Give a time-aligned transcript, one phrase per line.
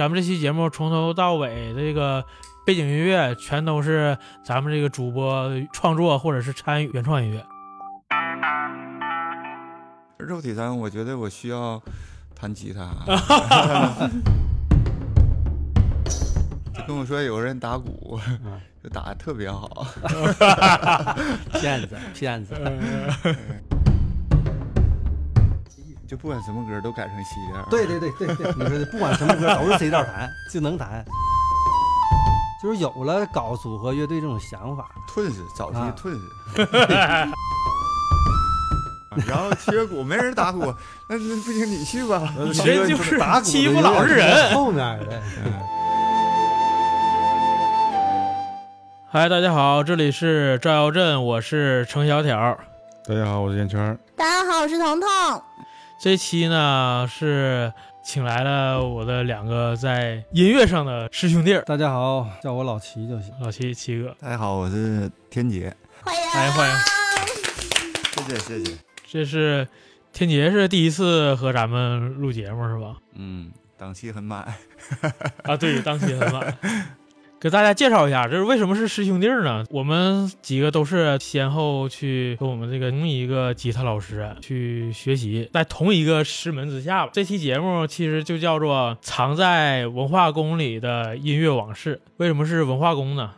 [0.00, 2.24] 咱们这期节目从头到尾的这个
[2.64, 7.44] 背景音乐全都是咱们这个主播创作或者是参与原创音乐。
[10.18, 11.78] 肉体上，我觉得我需要
[12.34, 12.90] 弹吉他。
[16.72, 18.18] 就跟我说有个人打鼓，
[18.82, 19.86] 就打的特别好。
[21.60, 22.54] 骗子，骗子。
[26.10, 27.62] 就不管什么歌都改成 C 调。
[27.70, 31.04] 对对对对对，你说的，不管什么歌都是 C 调弹就能弹。
[32.60, 36.20] 就是有了搞组合乐队这种想法，吞噬，早期啊吞噬。
[39.24, 40.74] 然后缺鼓，没人打鼓，
[41.08, 42.34] 那那不行，你去吧。
[42.36, 44.52] 你这就是打鼓欺负老实人。
[44.52, 45.22] 后面的。
[49.12, 52.58] 嗨，大家好，这里是赵耀镇，我是程小条。
[53.06, 53.96] 大家好，我是烟圈。
[54.16, 55.08] 大家好，我是彤彤。
[56.02, 57.70] 这期呢是
[58.02, 63.30] 请来了我的两个在音乐上的师兄弟儿，大家好，叫我老齐就行。
[63.38, 65.70] 老齐，齐哥，大家好，我是天杰。
[66.00, 66.76] 欢迎，欢迎欢迎。
[68.16, 68.78] 谢谢谢谢。
[69.06, 69.68] 这是
[70.10, 72.96] 天杰是第一次和咱们录节目是吧？
[73.16, 74.40] 嗯，档期很满。
[75.42, 76.58] 啊，对，档期很晚。
[77.40, 79.64] 给大家介绍一下，这是为什么是师兄弟呢？
[79.70, 87.10] 我们几个都是先后去和我们这个同一个吉他老师去学习，在同一个师门之下吧。
[87.14, 91.96] 这期节目其实就叫做《藏在文化宫里的音乐往事》。
[92.18, 93.32] 为什么是文化宫呢？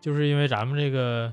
[0.00, 1.32] 就是因为咱们这个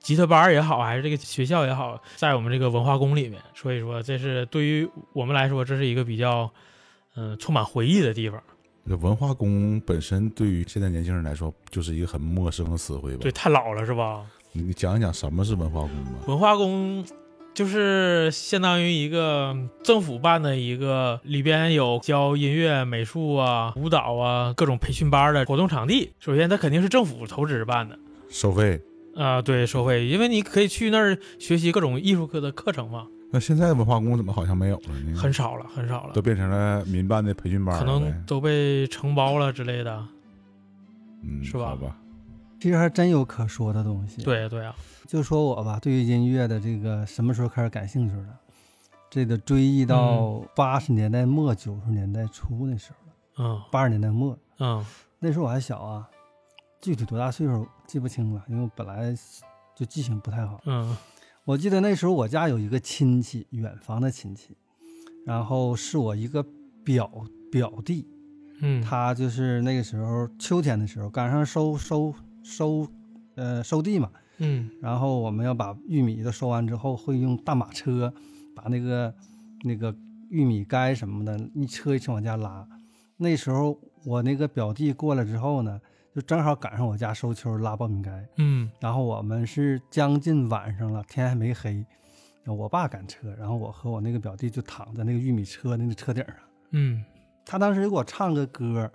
[0.00, 6.50] 吉他班也好，还是这个学校也好，在我们这个文化宫里面，所以说这是对于我们来说，这是一个比较
[7.14, 8.42] 嗯、充满回忆的地方。
[8.88, 13.18] 这文化宫本身对于现在年轻人来说，就是一个很陌生的词汇吧？
[13.20, 14.24] 对，，太老了是吧？
[14.52, 16.10] 你讲一讲什么是文化宫吧？
[16.26, 17.04] 文化宫
[17.54, 26.10] 就是相当于一个政府办的一个，里边有教音乐、美术啊、舞蹈啊各种培训班的活动场地。
[26.18, 28.80] 首先，它肯定是政府投资办的收费？
[29.14, 35.18] 啊、对，收费，因为你可以去那儿学习各种艺术课的课程嘛，那现在文化宫怎么好像没有了呢？
[35.18, 40.06] 很少了，很少了都，变成了民办的培训班可能都被承包了之类的。
[41.22, 41.96] 嗯，是吧好吧，
[42.60, 44.74] 其实还真有可说的东西。，对对啊，
[45.08, 48.36] 就说我吧，对于音乐的这个什么时候开始感兴趣的，
[49.08, 53.12] 这个追忆到八十年代末九十年代初那时候了。
[53.38, 54.84] 嗯八十年代末嗯
[55.18, 56.06] 那时候我还小啊，
[56.82, 59.16] 具体多大岁数记不清了，因为我本来
[59.74, 60.60] 就记性不太好。
[60.66, 60.94] 嗯
[61.44, 64.56] 我记得那时候我家有一个亲戚，远房的亲戚，
[65.26, 66.44] 然后是我一个
[66.84, 67.10] 表
[67.50, 68.06] 表弟，
[68.60, 72.14] 嗯，他就是那个时候秋天的时候赶上收收
[72.44, 72.86] 收，
[73.34, 74.08] 呃收地嘛，
[74.38, 74.70] 嗯。
[74.80, 78.14] 然后我们要把玉米都收完之后，会用大马车
[78.54, 79.12] 把那个
[79.64, 79.92] 那个
[80.30, 82.64] 玉米杆什么的，一车一车往家拉。
[83.16, 85.80] 那时候我那个表弟过来之后呢，
[86.14, 91.84] 就正好赶上我家收秋拉苞米杆，嗯然后我们是将近晚上了，天还没黑，
[92.46, 96.36] 我爸赶车，然后我和我那个表弟就躺在那个玉米车那个车顶上。
[96.72, 97.02] 嗯
[97.44, 98.90] 他当时就给我唱个歌，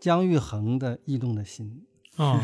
[0.00, 1.84] 姜育恒的《驿动的心
[2.16, 2.40] 啊》，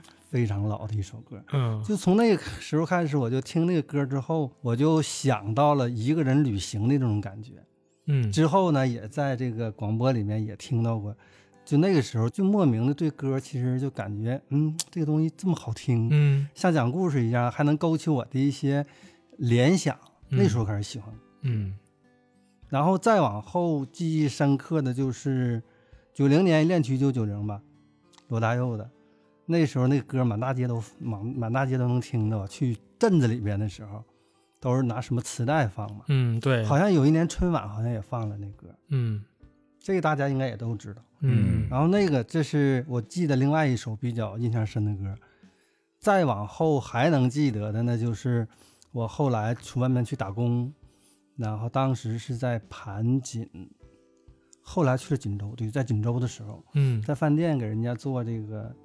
[0.30, 1.42] 非常老的一首歌。
[1.52, 7.54] 嗯就从那个时候开始，我就听那个歌之后，我就想到了一个人旅行的这种感觉。
[8.06, 11.16] 嗯之后呢，也在这个广播里面也听到过，
[11.68, 18.86] 就那个时候就莫名的对歌其实就感觉，嗯，这个东西这么好听，嗯像讲故事一样，还能勾起我的一些
[19.36, 19.94] 联想。
[20.30, 21.74] 嗯那时候开始喜欢，嗯
[22.70, 25.62] 然后再往后记忆深刻的就是
[26.14, 27.60] 九零年恋曲一九九零吧，
[28.28, 28.90] 罗大佑的。
[29.44, 34.02] 那时候那歌满大街都满满大街都能听到，去镇子里边的时候，
[34.58, 36.04] 都是拿什么磁带放嘛。
[36.08, 39.22] 嗯，对，好像有一年春晚好像也放了那歌，嗯
[39.88, 41.00] 这个大家应该也都知道。
[41.20, 45.14] 嗯然后那个这是我记得另外一首比较印象深的歌。
[45.98, 48.46] 再往后还能记得的，那就是
[48.92, 50.70] 我后来出外面去打工，
[51.36, 53.48] 然后当时是在盘锦，
[54.62, 58.76] 后来去了锦州，对，在锦州的时候，嗯在饭店给人家做这个，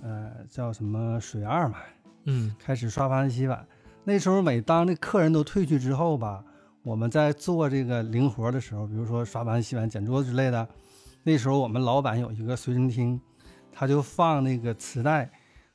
[0.00, 1.78] 呃，叫什么水二嘛，
[2.26, 3.66] 嗯开始刷盘洗碗。
[4.04, 6.42] 那时候每当那客人都退去之后吧，
[6.82, 10.66] 我们在做这个零活的时候，比如说刷碗、洗碗、捡桌子之类的，
[11.22, 13.20] 那时候我们老板有一个随身听，
[13.70, 15.30] 他就放那个磁带，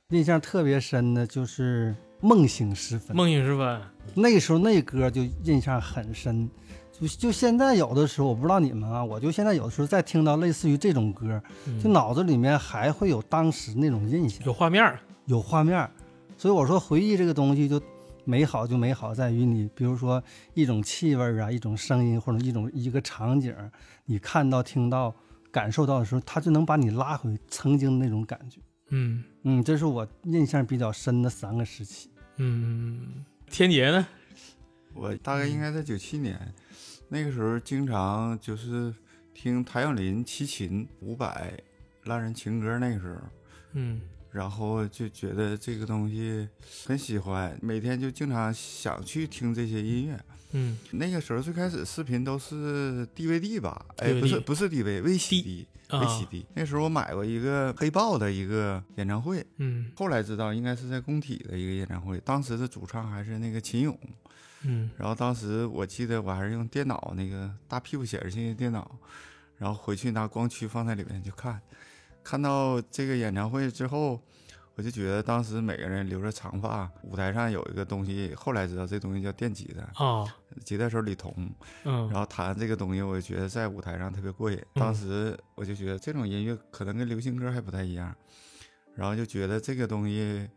[0.10, 1.96] 印象特别深的就是
[2.28, 3.16] 《梦醒时分》。
[3.18, 3.82] 梦醒时分，
[4.16, 6.50] 那时候那歌就印象很深，
[6.92, 11.80] 就就现在有的时候我不知道你们啊，我就现在有的时候再听到类似于这种歌，嗯。
[11.80, 14.44] 就脑子里面还会有当时那种印象。
[14.44, 15.88] 有画面，有画面，
[16.36, 17.80] 所以我说回忆这个东西就
[18.26, 20.22] 美好就美好在于你，比如说
[20.54, 23.56] 一种气味儿啊，一种声音或者一种一个场景，
[24.06, 25.16] 你看到、听到，
[25.52, 28.60] 感受到的时候，它就能把你拉回曾经的那种感觉。
[28.90, 32.10] 嗯嗯，这是我印象比较深的三个时期。
[32.38, 34.06] 嗯，天杰呢？
[34.94, 36.40] 我大概应该在九七年，
[37.10, 38.94] 那个时候经常就是
[39.34, 41.54] 听谭咏麟、齐秦、伍佰、
[42.06, 43.22] 烂人情歌，那个时候，
[43.74, 44.02] 嗯
[44.36, 46.46] 然后就觉得这个东西
[46.86, 50.20] 很喜欢，每天就经常想去听这些音乐。
[50.52, 53.86] 嗯那个时候最开始视频都是 DVD 吧？
[53.98, 56.44] 哎，不是不是 DV VCD 啊 VCD。
[56.54, 63.98] 那时候我买过一个黑豹的一个演唱会，嗯后来知道应该是在工体的一个演唱会，当时的主唱还是那个秦勇。
[64.64, 69.00] 嗯然后当时我记得我还是用电脑那个大屁股显示器的电脑，
[69.58, 71.62] 然后回去拿光驱放在里面去看，
[72.26, 74.20] 看到这个演唱会之后，
[74.74, 80.26] 我就觉得当时每个人留着长发，舞台上有一个东西，后来知道这东西叫电吉他，啊
[80.66, 81.34] 吉他手李彤，
[81.84, 84.60] 嗯然后弹这个东西，我就觉得在舞台上特别过瘾。
[84.74, 88.14] 当时我就觉得这种音乐可能跟流行歌还不太一样，
[88.96, 90.50] 然后就觉得这个东西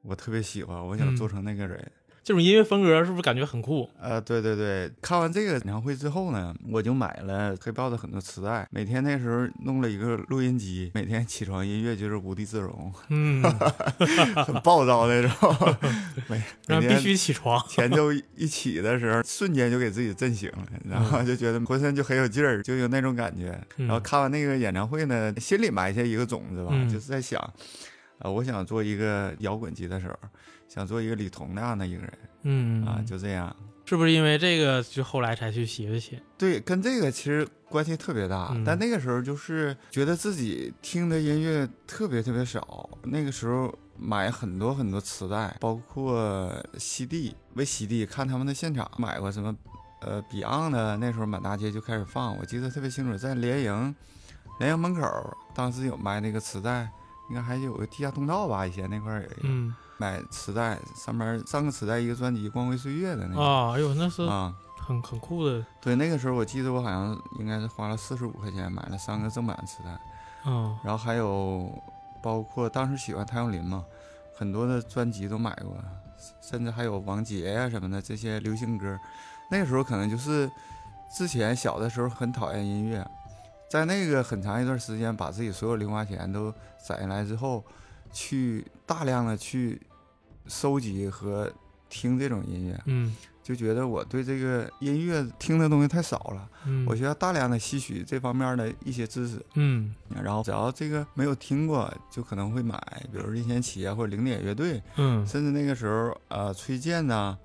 [0.00, 1.92] 我特别喜欢，我想嗯做成那个人。
[2.24, 3.88] 这种音乐风格是不是感觉很酷？
[4.00, 13.42] 呃，对对对，看完这个演唱会之后呢，我就买了黑豹的很多磁带，每天那时候弄了一个录音机，每天起床音乐就是无地自容，嗯，
[14.46, 15.30] 很暴躁那种，
[16.28, 17.60] 每每天必须起床。
[17.68, 23.50] 前奏一起的时候，瞬间就给自己震醒了，然后就觉得浑身就很有劲儿，就有那种感觉。
[23.78, 27.40] 嗯然后看完那个演唱会呢，心里埋下一个种子吧，嗯就是在想，
[28.18, 30.08] 啊、我想做一个摇滚吉他手，
[30.72, 32.12] 想做一个李彤那样的一个人
[32.44, 33.54] 嗯啊，就这样。
[33.84, 36.18] 是不是因为这个就后来才去学的琴？
[36.38, 42.88] 对，跟这个其实关系特别大，嗯但那个时候就是觉得自己听的音乐特别特别少。
[43.02, 49.54] 那个时候买很多很多磁带，包括 CD、VCD，看他们的现场，买过什么
[50.00, 53.94] 呃 Beyond 的，那时候满大街就开始放，我记得特别清楚，在联营
[54.58, 56.88] 联营门口，当时有卖那个磁带，
[57.28, 59.48] 应该还有个地下通道吧，以前那块儿有一个。
[59.48, 65.64] 嗯买磁带，上面三个磁带一个专辑，《光辉岁月》的那个啊，哎呦，那是啊很很酷的。
[65.80, 69.96] 对，那个时候我记得我好像应该是花了四十五块钱买了三个正版磁带，
[70.44, 71.70] 嗯然后还有
[72.20, 73.84] 包括当时喜欢谭咏麟嘛，
[74.34, 75.76] 很多的专辑都买过，
[76.40, 78.98] 甚至还有王杰呀、什么的这些流行歌。
[79.52, 80.50] 那个时候可能就是
[81.16, 83.08] 之前小的时候很讨厌音乐，
[83.70, 86.52] 在那个很长一段时间把自己所有零花钱都
[86.84, 87.62] 攒下来之后，
[88.12, 89.80] 去大量的去
[90.52, 91.50] 收集和
[91.88, 96.48] 听这种音乐，嗯就觉得我对这个音乐听的东西太少了。
[96.66, 102.78] 嗯，我需要大量的吸取这方面的一些知识，嗯然后只要这个没有听过，就可能会买，
[103.10, 107.36] 比如任贤齐啊，或者零点乐队，嗯甚至那个时候呃崔健呐、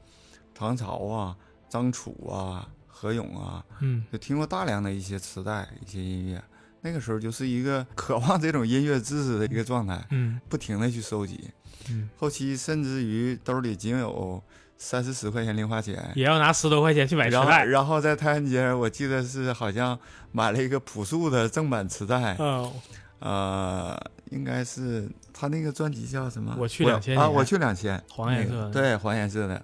[0.53, 1.35] 唐朝啊、
[1.69, 6.43] 张楚啊、何勇啊，嗯就听过大量的一些磁带、一些音乐。
[6.81, 11.49] 那个时候就是一个 渴望这种音乐知识的一个状态，嗯不停的去收集。
[11.91, 14.41] 嗯，后期甚至于兜里仅有
[14.77, 17.65] 三四十块钱零花钱，也要拿十多块钱去买磁带。
[17.65, 19.97] 然后在太原街，我记得是好像
[20.31, 22.71] 买了一个朴素的正版磁带，嗯。
[23.19, 26.55] 呃，应该是他那个专辑叫什么？
[26.55, 28.61] 我去2000啊，我去两千，黄颜色的。
[28.61, 29.59] 那个对，黄颜色的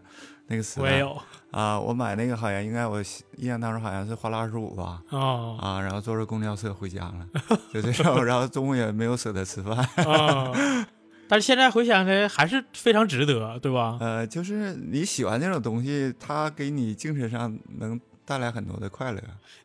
[0.48, 0.82] 那个磁带。
[0.82, 1.16] 我也有。
[1.52, 2.98] 啊，我买那个好像应该我
[3.38, 5.04] 印象当中好像是花了二十五吧。
[5.12, 5.56] 哦。
[5.62, 7.28] 啊，然后坐着公交车回家了，
[7.72, 10.52] 就这样， 然后中午也没有舍得吃饭，啊，
[11.28, 13.98] 但是现在回想起来还是非常值得，对吧？
[14.02, 19.22] 呃，就是你喜欢这种东西，它给你精神上能带来很多的快乐。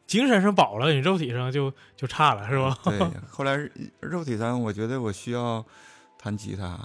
[0.07, 2.77] 精神上饱了，你肉体上就就差了，是吧？
[2.85, 2.99] 对，
[3.31, 3.57] 后来
[4.01, 5.65] 肉体上，我觉得我需要
[6.19, 6.79] 弹吉他，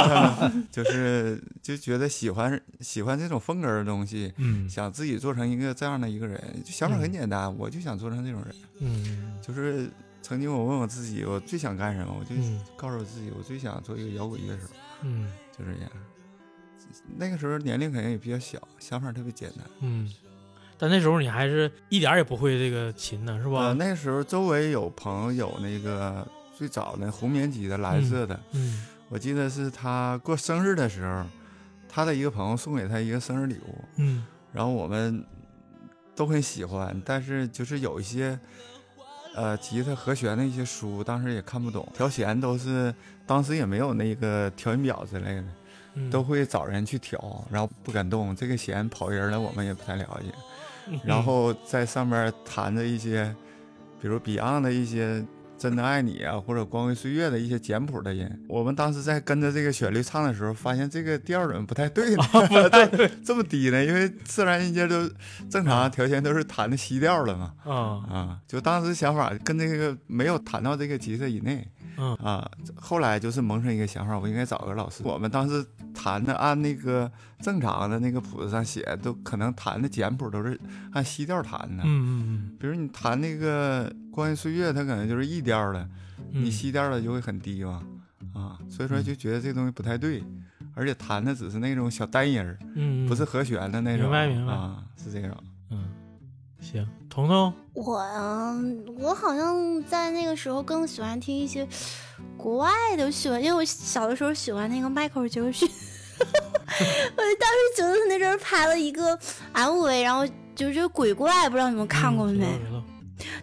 [0.72, 8.54] 就是就觉得喜欢喜欢这种风格的东西，嗯想自己做成一个这样的一个人，想法很简单，我就想做成这种人。
[8.80, 9.88] 嗯就是
[10.26, 12.60] 曾经我问我自己，我最想干什么，我就嗯。
[12.76, 14.64] 告诉我自己，我最想做一个摇滚乐手，
[15.02, 15.30] 嗯。
[15.56, 15.90] 就这样。
[17.16, 19.64] 那个时候年龄肯定也比较小，想法特别简单。
[19.82, 20.12] 嗯，
[20.76, 23.66] 但那时候你还是一点儿也不会这个琴呢，是吧？
[23.66, 28.84] 呃，那时候周围有朋友有那个最早的红棉吉的蓝色的，嗯。
[29.08, 31.24] 我记得是他过生日的时候，
[31.88, 34.26] 他的一个朋友送给他一个生日礼物，嗯。
[34.52, 35.24] 然后我们
[36.16, 38.36] 都很喜欢，但是就是有一些
[39.36, 42.92] 呃吉他和弦的一些书，当时也看不懂，调弦都是
[43.24, 45.44] 当时也没有那个调音表之类的，
[45.94, 50.32] 嗯，都会找人去调，然后不敢动，这个弦跑音了，我们也不太了解，
[50.88, 50.98] 嗯。
[51.04, 53.32] 然后在上面弹着一些，
[54.00, 55.24] 比如 Beyond 的一些
[55.58, 58.28] 真的爱你啊，或者光辉岁月的一些简谱的音。
[58.48, 62.22] 我们当时在跟着这个旋律唱的时候，发现这个调儿怎么不太对呢？
[62.90, 63.84] 对， 这么低呢？
[63.84, 65.08] 因为自然音阶都
[65.50, 67.52] 正常调弦都是弹的西调了嘛。
[67.64, 67.72] 啊
[68.08, 71.66] 啊，就当时想法跟这个没有弹到这个吉他以内。
[71.98, 75.02] 嗯啊，后来就是萌生一个想法，我应该找个老师。
[75.02, 77.10] 我们当时弹的按那个
[77.40, 80.60] 正常的那个谱子上写，都可能弹的简谱都是
[80.92, 81.82] 按西调弹的。
[81.84, 85.88] 嗯嗯比如你弹那个《光阴岁月》，它可能就是 E 调的，
[86.32, 87.82] 嗯，你西调的就会很低嘛。
[88.34, 90.22] 啊，所以说就觉得这东西不太对，
[90.74, 94.02] 而且弹的只是那种小单音儿，嗯，不是和弦的那种。
[94.02, 95.36] 明白明白啊，是这种。
[95.70, 95.88] 嗯，
[96.60, 101.66] 行，彤彤，我嗯，我好像在那个时候更喜欢听一些
[102.36, 105.66] 国外的，喜欢，因为我小的时候喜欢那个迈克尔杰克逊，
[106.18, 109.18] 我当时觉得他那阵儿拍了一个
[109.54, 112.46] MV，然后就是鬼怪，不知道你们看过没？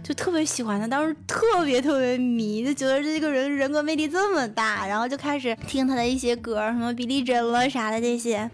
[0.03, 8.50] 就特别喜欢他，当时特别特别迷，就觉得这个人人格魅力这么大，然后就开始听他的一些歌，什么比利珍了啥的这些，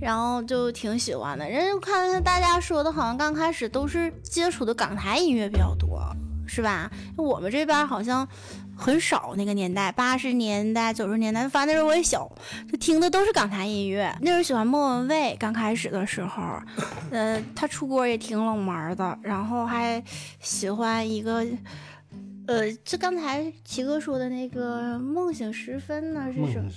[0.00, 1.48] 然后就挺喜欢的。
[1.48, 6.00] 人家看看大家说的，好像刚开始都是接触的港台音乐比较多，
[6.46, 6.90] 是吧？
[7.16, 8.26] 我们这边好像
[8.78, 12.30] 很少，那个年代，八十年代、九十年代，反正那时候我也小，
[12.70, 14.16] 就听的都是港台音乐。
[14.20, 16.40] 那时候喜欢莫文蔚，刚开始的时候，
[17.10, 20.02] 呃，他出歌也挺冷门的，然后还
[20.40, 21.44] 喜欢一个。
[22.46, 26.70] 呃，就刚才齐哥说的那个《梦醒时分》呢，是什么？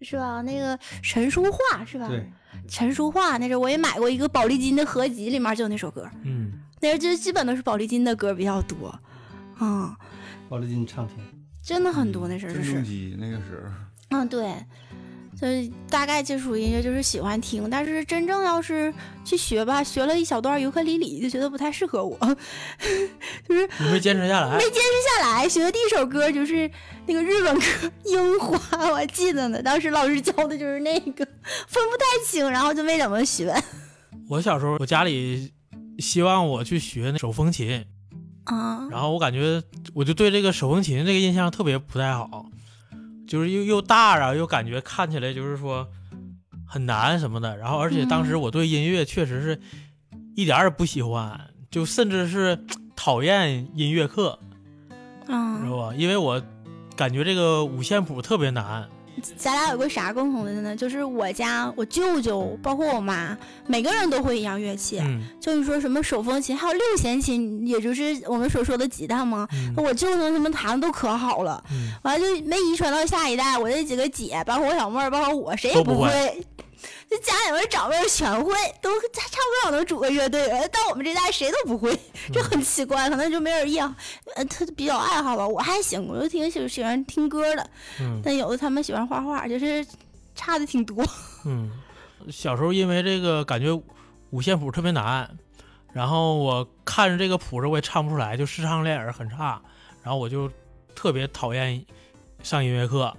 [0.00, 0.40] 是吧？
[0.40, 2.08] 那个陈淑桦是吧？
[2.08, 2.26] 对，
[2.66, 6.08] 陈淑桦那时候我也买过一个宝丽金的合集，里面就有那首歌。
[6.24, 8.88] 嗯那时候就基本都是宝丽金的歌比较多，
[9.58, 9.94] 啊、
[10.48, 11.18] 宝丽金唱片，
[11.68, 12.72] 真的很多那时候就是，
[13.18, 14.54] 那个时候，嗯，对，
[15.38, 18.90] 所以大概接触音乐就是喜欢听，但是真正要是
[19.22, 22.16] 去学吧，学了一小段尤克里里，就觉得不太适合我，
[23.46, 25.46] 就是你没坚持下来没，坚持下来。
[25.46, 26.70] 学的第一首歌就是
[27.04, 27.60] 那个日本歌
[28.06, 28.56] 《樱花》，
[28.90, 31.22] 我还记得呢，当时老师教的就是那个，
[31.66, 33.54] 分不太清，然后就没怎么学。
[34.30, 35.52] 我小时候我家里
[35.98, 37.84] 希望我去学那手风琴，
[38.48, 38.88] 啊。
[38.90, 39.62] 然后我感觉
[39.94, 42.46] 我就对这个手风琴这个印象特别不太好，
[43.26, 45.86] 就是又又大然后，又感觉看起来就是说
[46.66, 47.56] 很难什么的。
[47.56, 49.60] 然后而且当时我对音乐确实是
[50.34, 51.38] 一点儿也不喜欢，
[51.70, 52.64] 就甚至是
[52.96, 54.38] 讨厌音乐课，
[55.26, 55.94] 知嗯，道吧？
[55.94, 56.42] 因为我
[56.96, 58.88] 感觉这个五线谱特别难。
[59.36, 60.74] 咱俩有个啥共同的呢？
[60.76, 64.98] 就是我家我舅舅，包括我妈，每个人都会一样乐器。
[65.00, 69.48] 嗯就是说什么手风琴，还有六弦琴，也就是我们所说的吉他嘛？
[69.52, 73.56] 嗯我舅舅他们弹的都可好了，嗯，完了就没遗传到下一代。
[73.58, 76.46] 我这几个姐，包括我小妹儿，包括我，谁也不会会。
[77.08, 80.46] 这家里面长辈儿全会，都差差不多能组个乐队。
[80.68, 81.98] 到我们这代谁都不会，
[82.32, 83.86] 这很奇怪，可能就没人要，
[84.36, 85.48] 呃，他比较爱好吧。
[85.48, 89.84] 我还行，我就挺喜喜欢听歌的，嗯但有的他们喜欢画画，就是
[90.34, 91.02] 差的挺多。
[91.46, 91.70] 嗯，
[92.30, 93.72] 小时候因为这个感觉
[94.30, 95.30] 五线谱特别难，
[95.94, 99.60] 然后我看着这个谱子我也唱不出来，就视唱练耳很差，
[100.02, 100.50] 然后我就
[100.94, 101.82] 特别讨厌
[102.42, 103.16] 上音乐课，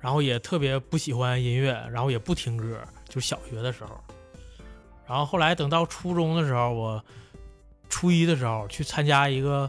[0.00, 2.80] 然后也特别不喜欢音乐，然后也不听歌，
[3.18, 3.90] 就小学的时候。
[5.06, 7.04] 然后后来等到初中的时候，我
[7.88, 9.68] 初一的时候去参加一个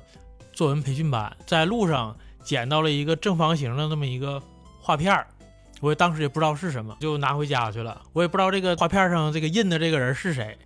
[0.53, 4.41] 作文培训班，在路上捡到了一个正方形的那么一个
[4.79, 5.25] 画片儿，
[5.79, 8.01] 我当时也不知道是什么，就拿回家去了。
[8.13, 10.58] 我也不知道这个画片上这个印的这个人是谁。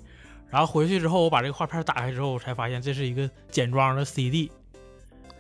[0.50, 4.52] 然后回去之后，我把这个画片打开之后，我才发现这是一个简装的 CD，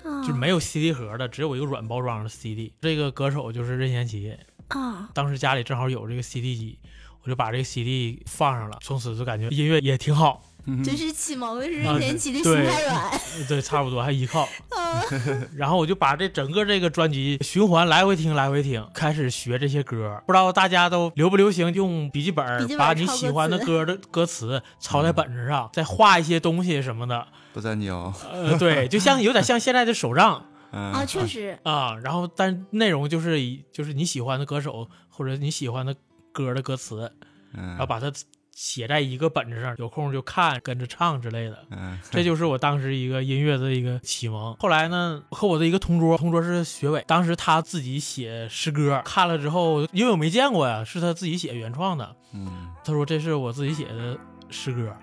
[0.03, 2.73] 啊就没有 CD 盒的，只有一个软包装的 CD。
[2.81, 4.37] 这个歌手就是任贤齐，
[4.69, 6.79] 啊，当时家里正好有这个 CD 机，
[7.23, 10.41] 我就把这个 CD 放上了，从此就感觉音乐也挺好。
[10.65, 13.11] 嗯就是启蒙的是啊任贤齐的心太软。
[13.49, 14.43] 对，差不多还依靠。
[14.69, 15.03] 啊
[15.57, 20.21] 然后我就把这整个这个专辑循环来回听，来回听，开始学这些歌。
[20.25, 22.45] 不知道大家都流不流行用笔记本
[22.77, 27.27] 把你喜欢的歌的歌词抄在本子上，再画一些东西什么的。
[27.51, 28.13] 不沾胶。
[28.31, 31.97] 呃，对，就像有点像现在的手账 嗯啊，确实，啊。
[32.01, 35.93] 然后，但内容就是以就是你喜欢的歌手或者你喜欢的
[36.33, 37.09] 歌的歌词，
[37.53, 38.11] 然后嗯把它
[38.51, 41.65] 写在一个本子上，有空就看，跟着唱之类的。
[41.71, 44.55] 嗯，这就是我当时一个音乐的一个启蒙。
[44.59, 52.15] 后来呢，和我的一个同桌，同桌是学委，当时他自己写诗歌，看了之后，因为我没见过呀，是他自己写原创的。
[52.33, 54.17] 嗯他说这是我自己写的
[54.49, 54.95] 诗歌。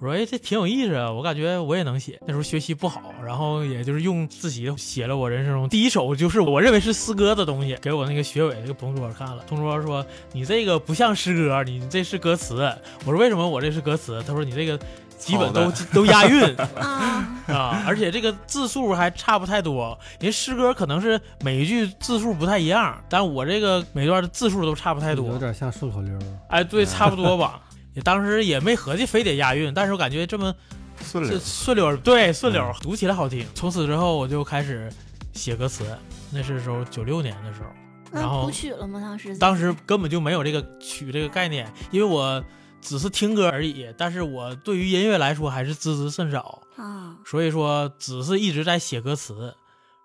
[0.00, 2.20] 我说哎，这挺有意思啊，我感觉我也能写。
[2.24, 9.42] 那时候学习不好，然后也就是用自习写了我人生中第一首，就是我认为是诗歌的东西，给我那个学委那个同桌看了。
[9.48, 12.72] 同桌说你这个不像诗歌，你这是歌词。
[13.04, 14.22] 我说为什么我这是歌词？
[14.24, 14.78] 他说你这个
[15.18, 16.44] 基本都都押韵
[16.78, 19.98] 啊，啊，而且这个字数还差不太多。
[20.20, 25.26] 人诗歌可能是每一句字数不太一样，但我这个每段的字数都差不太多。
[25.26, 26.22] 有点像顺口溜儿。
[26.50, 27.60] 哎，对，差不多吧。
[27.98, 30.54] 也当时也没合计非得押韵，但是我感觉这么
[31.02, 31.36] 顺溜。
[31.40, 33.44] 顺溜儿，对顺溜儿，读起来好听。
[33.56, 34.88] 从此之后，我就开始
[35.32, 35.84] 写歌词，
[36.30, 37.68] 那是时候九六年的时候，
[38.12, 39.00] 然那后谱曲了吗？
[39.00, 42.40] 当时当时根本就没有这个曲这个概念，因为我
[42.80, 49.52] 只是听歌而已，但是我对于音乐来说还是知之甚少，啊，所以说只是一直在写歌词。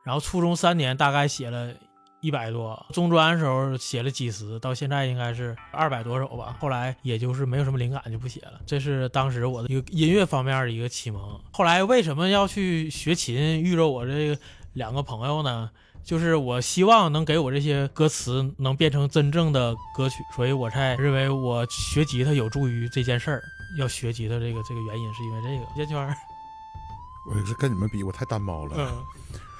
[0.03, 1.71] 然后初中三年大概写了
[2.24, 6.56] 一百多，中专的时候写了几十，到现在应该是二百多首吧。
[6.60, 11.39] 后来也就是没有什么灵感就不写了，这是当时我的一个音乐方面的一个启蒙。
[11.51, 13.62] 后来为什么要去学琴？
[13.62, 14.38] 遇着我这
[14.74, 15.70] 两个朋友呢？
[16.03, 23.44] 就是我希望能给我这些歌词能变成真正的歌曲，所以我才认为我学吉他有助于这件事儿。
[23.80, 26.15] 要学吉他这个这个原因是因为这个烟圈儿，
[27.30, 28.75] 我是跟你们比，我太单薄了。
[28.77, 29.03] 嗯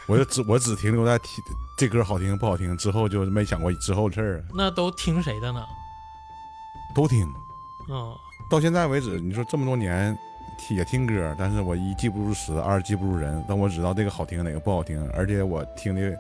[0.06, 1.44] 我就只我只停留在听
[1.78, 5.64] 这歌好听不好听之后，就没想过之后的事儿，那都听谁的呢？
[6.94, 7.28] 都听。
[7.90, 8.16] 嗯
[8.50, 10.16] 到现在为止，你说这么多年
[10.70, 16.16] 也听歌，但是我一记不住词，二记不住人，但我知道这个好听哪个不好听，而且我听的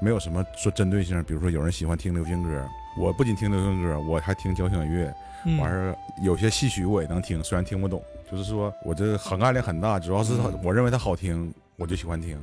[0.00, 5.12] 没有什么说针对性，比如说有人喜欢听流行歌，我不仅听流行歌，我还听交响乐，
[5.44, 12.38] 嗯，完事儿有些戏曲我也能听，虽然听不懂，就是说我这涵盖量很大，主要是我认为它好听，我就喜欢听。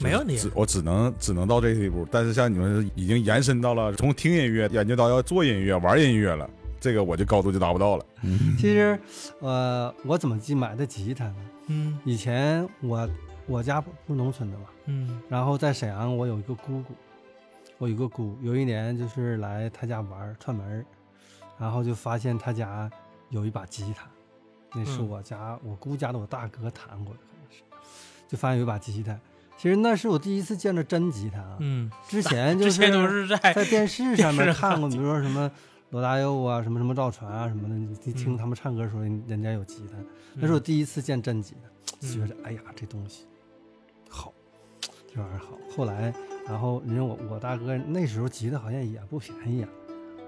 [0.00, 6.48] 没问题只我只能只能到这一步，但是像你们已经延伸到了从听音乐研究到要做音乐、玩音乐了，
[6.80, 8.04] 这个我就高度就达不到了。
[8.58, 8.98] 其实，
[9.40, 11.36] 呃，我怎么记买的吉他呢？
[11.72, 13.08] 嗯以前我
[13.46, 16.94] 我家不是农村的嘛，嗯然后在沈阳我有一个姑姑，
[17.78, 20.84] 我有一个姑，有一年就是来她家玩串门，
[21.58, 22.90] 然后就发现她家
[23.28, 24.08] 有一把吉他，
[24.74, 27.62] 那是嗯我家、我姑家的我大哥弹过的，可能是，
[28.26, 29.16] 就发现有一把吉他。
[29.60, 35.50] 其实那是我第一次见着真吉他啊，嗯，之前就 之是前都是在在电视上面看过，比如说什么
[35.90, 39.98] 罗大佑啊，什么什么赵传啊什么的，你你听嗯他们唱歌时候人家有吉他，
[40.34, 43.26] 那是我第一次见真吉他，嗯觉得哎呀这东西
[44.08, 44.32] 好，
[45.12, 45.58] 这玩意儿好。
[45.76, 46.10] 后来，
[46.48, 49.68] 然后人家我我大哥那时候吉他好像也不便宜啊，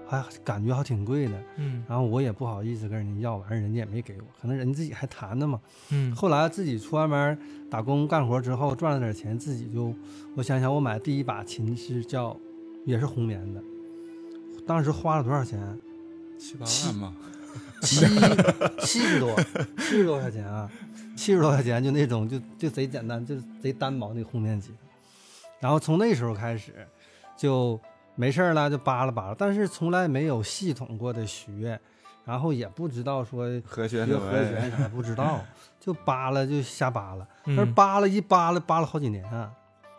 [0.07, 1.33] 还感觉还挺贵的。
[1.57, 5.59] 嗯然后我也不好意思跟人家要，完事儿人家也没给我，可能人自己还谈呢嘛。
[5.89, 7.37] 嗯后来自己出外面
[7.69, 9.93] 打工干活之后赚了点钱，自己就
[10.35, 12.37] 我想想，我买第一把琴是叫
[12.85, 13.61] 也是红棉的，
[14.67, 15.59] 当时花了多少钱？
[16.37, 17.13] 七八万吧，
[17.81, 18.05] 七
[18.81, 19.33] 七十多，
[19.77, 20.69] 七十多块钱啊，
[21.15, 24.87] 七十多块钱就那种就就贼简单，就是贼单薄那个红棉吉他。
[25.61, 26.73] 然后从那时候开始，
[27.37, 27.79] 就
[28.15, 31.79] 没事儿了就扒拉扒拉，但是从来没有系统过的学，
[32.25, 35.39] 然后也不知道说和弦学和弦啥不知道，
[35.79, 37.27] 就扒拉就瞎扒拉。
[37.45, 39.51] 但是嗯扒拉一扒拉扒拉好几年啊，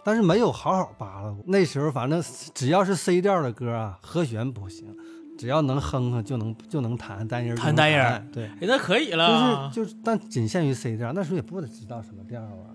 [0.05, 1.43] 但是没有好好扒拉过。
[1.47, 2.23] 那时候反正
[2.55, 4.97] 只要是 C 调的歌啊，和弦不行，
[5.39, 11.13] 只要能哼哼就能就能弹单音弹单音，对，哎，那可以了，就是就是，但仅限于 C 调。
[11.13, 12.74] 那时候也不知道什么调啊，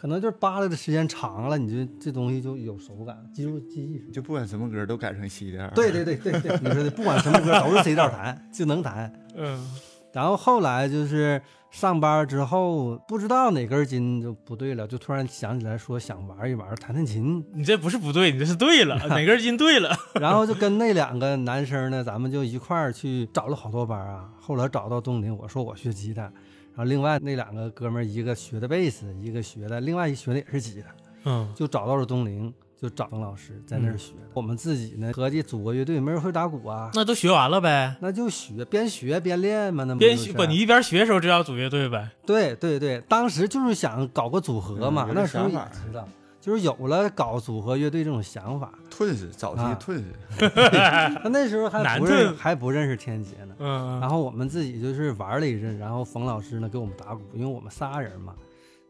[0.00, 4.10] 可能就是扒拉的时间长了，你就这东西就有手感，肌肉记忆。
[4.10, 5.68] 就不管什么歌都改成 C 调。
[5.74, 9.12] 对对对对对，你说的，不管什么歌都是 C 调弹就能弹。
[9.36, 9.68] 嗯
[10.12, 17.44] 然后后来就是上班之后，不知道哪根筋就不对了，就突然想起来说想玩一玩，弹弹琴。
[17.54, 19.94] 你这不是不对，你这是对了，哪根筋对了？
[20.20, 24.28] 然后就跟那两个男生呢，咱们就一块儿去找了好多班啊。
[24.40, 26.32] 后来找到东林，我说我学吉他，
[26.74, 30.88] 然后另外那两个哥们儿，一个学的贝斯，一个学的，另外一学的也是吉他，
[31.24, 34.14] 嗯就找到了东陵，就找邓老师在那儿学。
[34.32, 37.96] 我们自己呢，合计组个乐队，没人会打鼓啊，那都学完了呗。
[38.00, 42.08] 那就学，边学边练嘛，那不边学不，你一边学的时候就要组乐队呗。
[42.24, 46.08] 对对对，当时就是想搞个组合嘛，嗯那时候也想法知道，
[46.40, 48.72] 就是有了搞组合乐队这种想法。
[48.88, 49.74] 吞噬，早期啊。
[49.74, 50.04] 吞噬。
[51.22, 53.54] 那那时候还不认还不认识天杰呢。
[53.58, 58.34] 嗯然后我们自己就是玩了一阵，然后冯老师呢给我们打鼓，因为我们仨人嘛，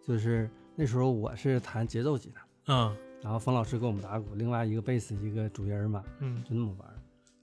[0.06, 2.96] 就是那时候我是弹节奏吉他，嗯。
[3.22, 6.42] 然后冯老师给我们打鼓，另外一个贝斯一个主音嘛，嗯。
[6.48, 6.88] 就那么玩。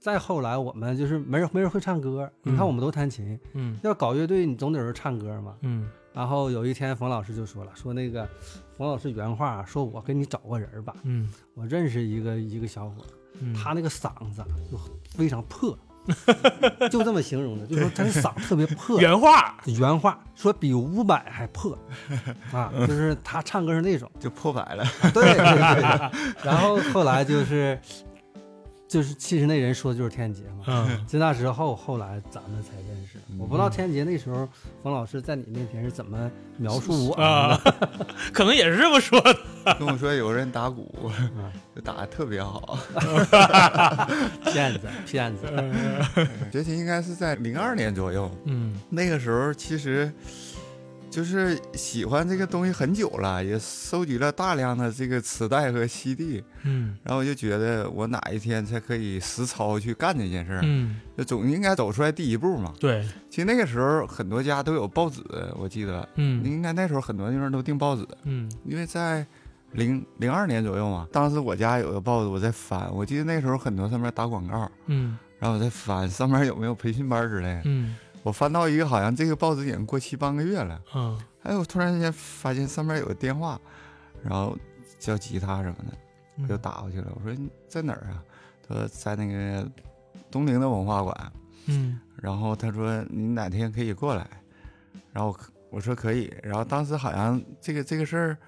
[0.00, 3.78] 再后来我们就是没人没人会唱歌，你看嗯我们都弹琴，嗯。
[3.82, 5.54] 要搞乐队你总得有人唱歌嘛。
[5.62, 8.28] 嗯然后有一天冯老师就说了，说那个
[8.76, 11.30] 冯老师原话说，我给你找个人吧，嗯。
[11.54, 13.04] 我认识一个一个小伙
[13.54, 14.78] 他那个嗓子啊就
[15.16, 15.76] 非常破，
[16.90, 19.00] 就这么形容的，就说 他的嗓特别破。
[19.00, 19.56] 原话。
[19.66, 21.76] 原话说比伍佰还破。
[22.52, 26.44] 啊，就是他唱歌是那种，就破百了，对对对。
[26.44, 27.78] 然后后来就是
[28.88, 30.64] 就是其实那人说的就是天杰嘛。
[30.66, 33.18] 嗯，在那时候，后来咱们才认识。
[33.38, 34.48] 我不知道天杰那时候
[34.82, 37.22] 冯老师在你面前是怎么描述我的。
[37.22, 37.60] 啊，
[38.32, 39.36] 可能也是这么说的。
[39.78, 42.78] 跟我说有个人打鼓，嗯 就打的特别好。
[44.46, 45.46] 骗子，骗子。
[46.50, 50.10] 学琴应该是在零二年左右，嗯那个时候其实
[51.10, 56.96] 就是喜欢这个东西很久了，也收集了大量的这个磁带和 CD，嗯。
[57.02, 62.72] 然后我就觉得我哪一天才可以实操去干这件事儿，嗯，就总应该走出来第一步嘛。
[62.78, 65.22] 对，其实那个时候很多家都有报纸，
[65.56, 66.08] 我记得。
[66.16, 66.44] 嗯。
[66.44, 68.50] 应该那时候很多地方都订报纸，嗯。
[68.64, 69.26] 因为在
[69.72, 75.16] 零零二年左右嘛，当时我家有个报纸，我在翻，我记得那时候很多上面打广告，嗯。
[75.40, 81.18] 然后我在翻上面有没有培训班之类的，嗯我翻到一个好像这个报纸已经过期半个月了，嗯。
[81.42, 83.58] 哎，我突然间发现上面有个电话，
[84.22, 84.56] 然后
[84.98, 85.96] 叫吉他什么的，
[86.42, 88.22] 我就打过去了，我说你在哪儿啊？
[88.66, 89.66] 他说在那个
[90.30, 91.32] 东陵的文化馆，
[91.66, 91.98] 嗯。
[92.20, 94.28] 然后他说你哪天可以过来，
[95.12, 95.38] 然后我
[95.70, 98.38] 我说可以，然后当时好像这个这个事儿，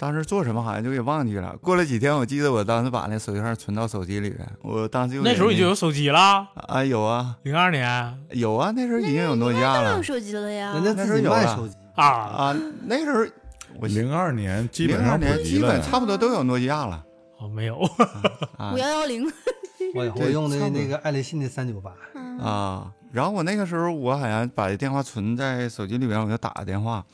[0.00, 1.54] 当时做什么好像就给忘记了。
[1.60, 10.72] 过了几天，我记得我当时把那手机号存到手机里边，我当时就那时候已经有手机了，啊有啊零二年有啊，那时候已经有诺基亚了都有手机了呀。
[10.72, 13.30] 人家自己卖手机，啊，啊，那时候
[13.78, 17.04] 我零二年基本上二年基本差不多都有诺基亚了
[17.38, 17.78] 哦没有，
[18.56, 19.30] 啊五幺幺零，
[19.94, 22.90] 我我用的那个爱立信的三九八，嗯啊。
[23.12, 27.04] 然后我那个时候我好像把这电话存在手机里边，我就打个电话，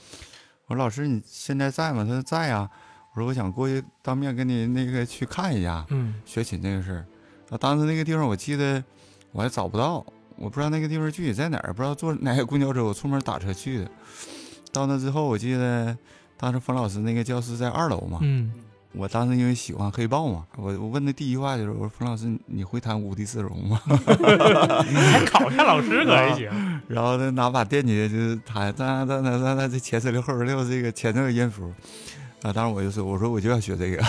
[0.66, 2.05] 我说老师你现在在吗？
[2.05, 2.70] 他说在呀。
[3.12, 7.07] 我说我想过去当面跟你那个去看一下嗯学琴这个事儿。
[7.48, 8.85] 啊，当时那个地方我记得
[9.33, 10.05] 我还找不到，
[10.37, 13.90] 我不知道那个地方具体在哪儿，不知道坐哪个公交车，我出门打车去的。
[14.70, 15.96] 到那之后，我记得
[16.37, 18.52] 当时冯老师那个教室在二楼嘛，嗯
[18.96, 23.80] 我当时因为喜欢黑豹嘛，我我问的第一句话就是我说冯老师你会弹无地自容吗？
[23.87, 26.50] 还考一下老师可还行，
[26.88, 31.72] 然后他拿把电吉他就是弹哒哒哒哒哒这前十六后十六这个前奏音符。
[32.42, 34.04] 啊，当时我就说，我说我就要学这个，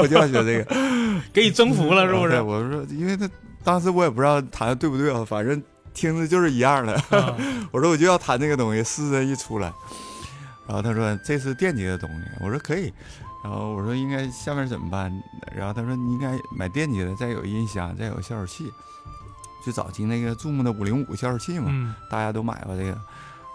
[0.00, 2.40] 我就要学这个，给你征服了是不是？
[2.40, 3.28] 我说，因为他
[3.64, 5.60] 当时我也不知道弹的对不对啊，反正
[5.92, 6.94] 听着就是一样的。
[7.10, 7.34] 啊
[7.72, 9.72] 我说我就要弹这个东西，试着一出来。
[10.66, 12.92] 然后他说这是电吉的东西，我说可以。
[13.42, 15.12] 然后我说应该下面怎么办？
[15.54, 18.72] 然后他说你应该买电吉的，再有音箱，再有效果器。
[19.64, 22.98] 就早期那个注目的五零五效果器嘛，嗯大家都买过这个。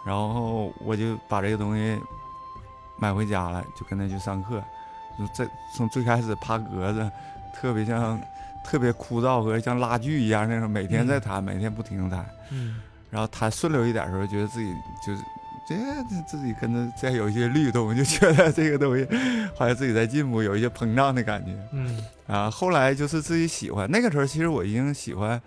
[0.06, 2.00] 然后我就把这个东西
[2.98, 4.64] 买回家了，就跟他去上课。
[5.18, 7.12] 就这从最开始爬格子，
[7.56, 8.20] 特别像
[8.64, 12.26] 特别枯燥和像拉锯一样那种，每天在弹，每天不停的弹。
[12.52, 14.74] 嗯然后弹顺溜一点的时候，觉得自己
[15.06, 15.22] 就是
[15.68, 15.76] 这
[16.26, 19.06] 自己跟着再有一些律动，就觉得这个东西
[19.54, 22.50] 好像自己在进步，有一些膨胀的感觉嗯啊。
[22.50, 25.42] 后来就是自己喜欢，那个时候其实我已经喜欢，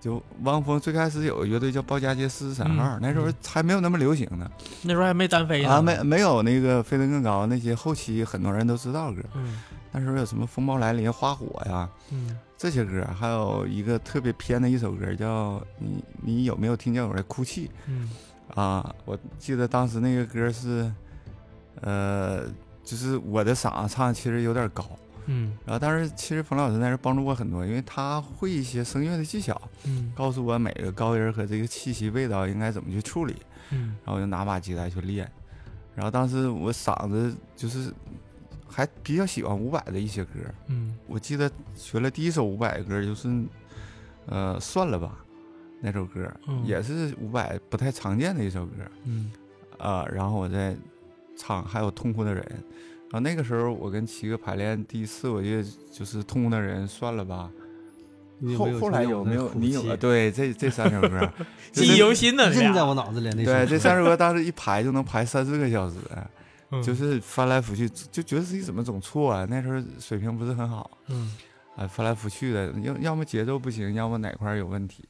[0.00, 4.50] 就汪峰最开始有个乐队叫鲍家街四十三号，嗯那时候还没有那么流行呢
[4.82, 9.60] 那时候还没单飞呢啊，没没有那个飞得更高那些后期很多人都知道歌，嗯
[9.92, 11.88] 那时候有什么风暴来临、花火呀。
[12.10, 17.70] 嗯这些歌，还有一个特别偏的一首歌，叫你你有没有听见我在哭泣？
[17.86, 18.10] 嗯
[18.54, 20.92] 啊，我记得当时那个歌是，
[21.82, 22.46] 呃，
[22.82, 24.84] 就是我的嗓子唱其实有点高，
[25.26, 25.56] 嗯。
[25.64, 30.12] 然后但是其实冯老师在这帮助我很多，因为他会一些声乐的技巧，嗯。
[30.16, 33.36] 告诉我每个高音和这个气息味道应该怎么去处理，
[33.70, 33.96] 嗯。
[34.04, 35.30] 然后我就拿把吉他去练，
[35.94, 37.92] 然后当时我嗓子就是
[38.66, 40.32] 还比较喜欢伍佰的一些歌，
[40.66, 40.96] 嗯。
[41.06, 43.28] 我记得学了第一首伍佰的歌就是，
[44.26, 45.18] 呃，算了吧，
[45.80, 48.72] 那首歌、嗯也是伍佰不太常见的一首歌。
[49.04, 49.30] 嗯
[49.78, 50.76] 啊、然后我在
[51.36, 52.44] 唱，还有痛苦的人。
[53.10, 55.62] 然后那个时候我跟七哥排练第一次，我就
[55.92, 57.50] 就是痛苦的人，算了吧。
[58.56, 61.28] 后后来有没有你有对这这三首歌，
[61.72, 65.96] 记忆犹新呢，这俩印在我脑子里对这三首歌 当时一排就能排三四个小时，
[66.70, 69.44] 嗯就是翻来覆去，就觉得自己怎么总错啊。
[69.50, 71.34] 那时候水平不是很好嗯
[71.74, 75.04] 啊，翻来覆去的，要要么节奏不行，要么哪块有问题，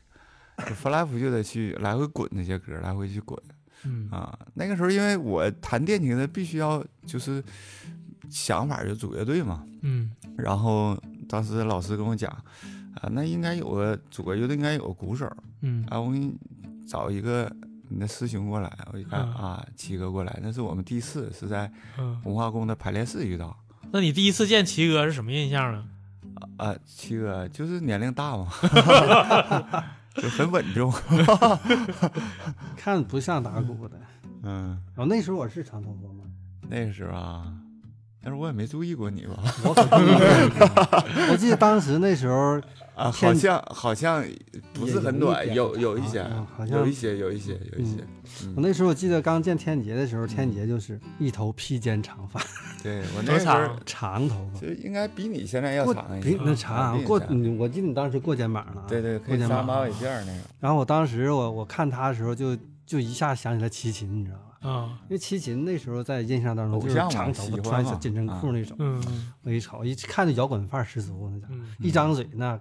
[0.66, 3.38] 就翻来覆去的去来回滚那些歌，来回去滚。
[3.84, 7.42] 嗯啊，那个时候因为我弹电琴的必须要就是
[8.28, 12.28] 想法就组乐队嘛，嗯然后当时老师跟我讲，
[13.00, 16.36] 啊，那应该有个组个乐队应该有个鼓手，嗯啊，我给你
[16.88, 17.50] 找一个
[17.88, 23.56] 你的师兄过来，我一看嗯啊，七哥过来，那是我们第一次是在嗯，文化宫的排练室遇到，
[23.92, 25.84] 那你第一次见齐哥是什么印象呢？
[26.56, 28.48] 啊，七哥就是年龄大嘛，
[30.20, 30.92] 就很稳重，
[32.76, 33.98] 看不像打鼓的。
[34.42, 36.24] 嗯，然后那时候我是长头发吗？
[36.68, 37.52] 那时候啊，
[38.22, 39.36] 但是我也没注意过你吧？
[39.64, 40.66] 我可注意过
[41.30, 42.60] 我记得当时那时候
[42.94, 44.24] 啊，好像好像
[44.72, 48.04] 不是很短，有有一些啊，好像有一些，有一些，有一些。
[48.56, 52.40] 我那时候我记得刚见天杰的时候，天杰就是一头披肩长发，
[52.82, 56.30] 对我 那时候长长头发，就应该比你现在要长一些。
[56.30, 57.22] 比那长啊过
[57.58, 60.38] 我记得你当时过肩膀了啊，对对，可过肩膀以扎马尾辫那个。
[60.58, 64.42] 然后我当时我我看他的时候就就一下想起来齐秦，你知道吧？
[64.60, 69.32] 啊，因为齐秦那时候在印象当中就是长头发，穿小紧身裤那种，嗯。
[69.42, 71.66] 我一瞅一看就摇滚范儿十足，那家伙嗯。
[71.80, 72.60] 一张嘴那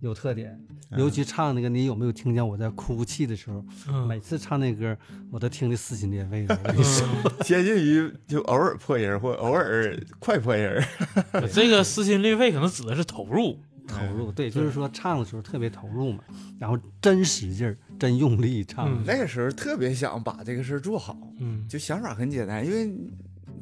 [0.00, 0.58] 有特点，
[0.96, 4.06] 尤其唱那个你有没有听见我在哭泣的时候，嗯。
[4.06, 4.96] 每次唱那歌
[5.30, 6.58] 我都听得撕心裂肺的。
[6.64, 7.32] 我跟你说，嗯。
[7.42, 10.66] 接近于就偶尔破音儿或偶尔快破音
[11.52, 16.24] 这个撕心裂肺可能指的是投入，投入，对，就是说唱的时候特别投入嘛，
[16.58, 18.88] 然后真使劲儿，真用力唱。
[18.90, 22.94] 嗯那个时候特别想把这个事儿做好，嗯就想法很简单，因为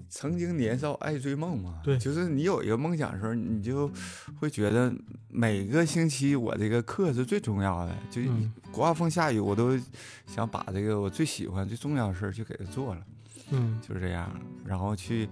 [0.08, 1.80] 曾经年少爱追梦嘛。
[1.82, 3.90] 对就是你有一个梦想的时候，你就
[4.38, 4.92] 会觉得
[5.28, 9.78] 每个星期我这个课是最重要的，就嗯刮风下雨，我都
[10.26, 13.02] 想把这个我最喜欢、最重要的事儿去给它做了，
[13.50, 14.30] 嗯就是这样。
[14.64, 15.28] 然后去，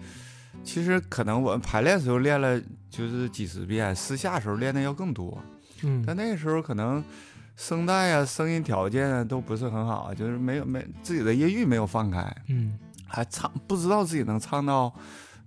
[0.65, 5.43] 其实可能我们排练的时候练了就是几十遍，私下的时候练的要更多。
[5.83, 7.03] 嗯但那个时候可能
[7.57, 14.93] 声带啊、声音条件啊都不是很好，就是没有没自己的音域没有放开，嗯还唱不知道自己能唱到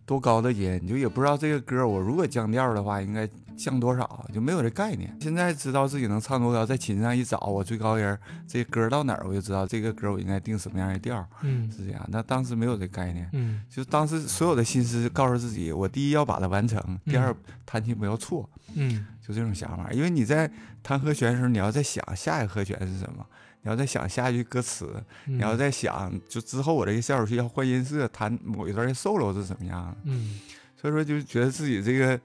[0.05, 5.15] 多高的音，就也不知道这个歌我如果降调的话应该降多少，就没有这概念。
[5.21, 12.05] 现在知道自己能唱多高，在琴上一找我最高音儿，这歌到哪儿我就知道这个歌我应该定什么样的调儿，嗯是这样。
[12.09, 13.29] 那当时没有这概念。
[13.33, 17.35] 嗯就当时所有的心思告诉自己，我第一要把它完成，第二
[17.65, 23.25] 弹琴不要错，嗯就这种想法，因为你在弹和弦的时候，你要在想下一个和弦是什么，
[23.61, 30.39] 你要在想下一句歌词，嗯，你要在想就之后我这个下首曲要换音色，弹某一段的 solo 是什么样的，嗯
[30.75, 32.19] 所以说就觉得自己这个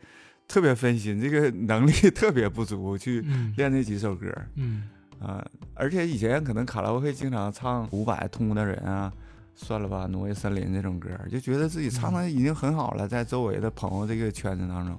[0.49, 4.89] 特别分心，这个能力特别不足去嗯练那几首歌嗯
[5.21, 9.13] 啊、而且以前可能卡拉 OK 经常唱伍佰《痛苦的人》啊。
[9.61, 14.97] 算了吧，挪威森林这种歌，就觉得自己唱的已经很好了，在周围的朋友这个圈子当中。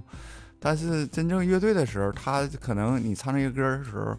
[0.59, 4.17] 但是真正乐队的时候，他可能你唱这个歌的时候，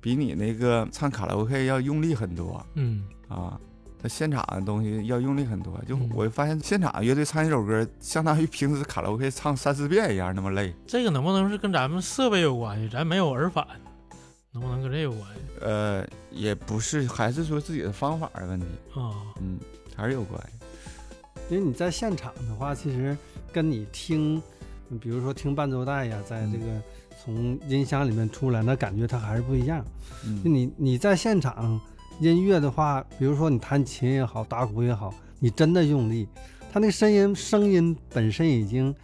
[0.00, 3.60] 比你那个唱卡拉 OK 要用力很多嗯啊。
[4.02, 10.74] 他现场的东西要用力很多，就嗯我发现现场乐队唱一首歌，相当于平时卡拉 OK 唱三四遍一样，那么累。
[10.86, 12.88] 这个能不能是跟咱们设备有关系？
[12.88, 13.64] 咱没有耳返，
[14.50, 19.14] 能不能跟这有关系呃，也不是，还是说自己的方法的问题，啊？
[19.40, 19.58] 嗯，
[19.94, 20.66] 还是有关系。
[21.48, 23.16] 因为你在现场的话，其实
[23.52, 24.42] 跟你听，
[24.90, 26.64] 嗯比如说听伴奏带呀，在这个
[27.22, 29.84] 从音箱里面出来，那感觉它还是不一样。
[30.22, 31.80] 就嗯，你你在现场
[32.20, 36.28] 音乐的话，比如说你弹琴也好，打鼓也好，你真的用力，
[36.72, 38.94] 他那个声音声音本身已经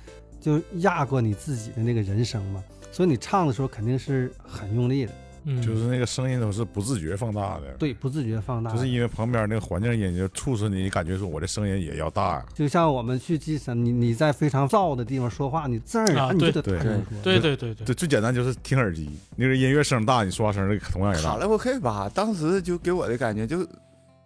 [0.41, 5.13] 就压过你自己的那个人声嘛，所以你唱的时候肯定是很用力的，
[5.51, 8.71] 嗯，就是那个声音都是不自觉放大的，对，不自觉放大。
[8.71, 12.45] 就是因为旁边那个环境音就促使你感觉说我的声音也要大呀。
[12.55, 17.23] 就像我们去机场，你你在非常燥的地方说话，你自然而啊然你就得对弹出说。
[17.23, 21.31] 对对对对，对，最简单就是听耳机，那个音乐声大，你说话声同样也大。
[21.31, 23.67] 卡拉 OK 吧，当时就给我的感觉就，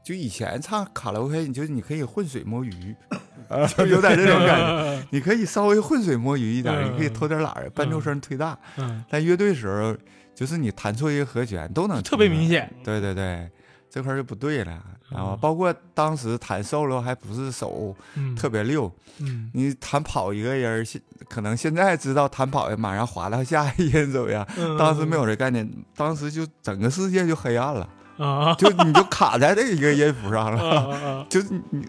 [0.03, 2.97] 就以前唱卡拉 OK，你就你可以浑水摸鱼，
[3.77, 5.07] 就有点这种感觉。
[5.11, 8.59] 你可以稍微浑水摸鱼一点，嗯你可以偷点懒儿，伴奏声忒大。
[8.77, 9.97] 嗯，但乐队时候，
[10.35, 12.73] 就是你弹错一个和弦都能特别明显。
[12.85, 13.51] 对对对，
[13.91, 14.83] 这块就不对了。
[15.11, 24.47] 然后嗯包括当时弹 solo 还不是手嗯，特别溜，嗯你弹跑一个人儿，现可能现在知道弹跑马上滑到下一音怎么样？
[24.57, 27.87] 嗯，当时没有这概念，当时就整个世界就黑暗了。
[28.19, 31.41] 啊， 就你就卡在这一个音符上了， 就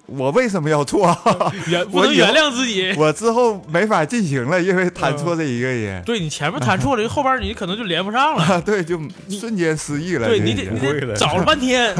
[0.05, 1.07] 我为什么要错？
[1.07, 2.93] 啊 原不我能原谅自己。
[2.97, 8.43] 我之后没法进行了，因为弹错这一个音，对你前面弹错了，后边你可能就连不上了。
[8.43, 10.27] 啊，对，就瞬间失忆了。
[10.27, 11.93] 对你得你会了得找了半天，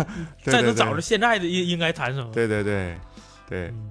[0.46, 2.30] 才能找着现在的应应该弹什么。
[2.34, 2.96] 对对对
[3.50, 3.90] 对，嗯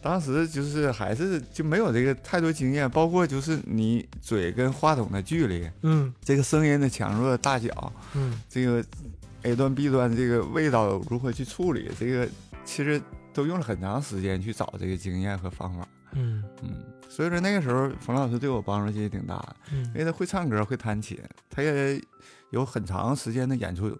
[0.00, 8.82] 当时就是还是就没有这个太多经验，包括就是你嘴跟话筒的距离，嗯这个声音的强弱大小，嗯这个
[9.42, 12.28] A 段 B 段这个味道如何去处理，这个
[12.64, 13.00] 其实
[13.32, 15.88] 都用了很长时间去找这个经验和方法。
[16.12, 21.18] 嗯嗯，所以说那个时候冯老师对我帮助其实挺大的，因嗯为他会唱歌，会弹琴，
[21.50, 22.00] 他也
[22.50, 23.96] 有很长时间的演出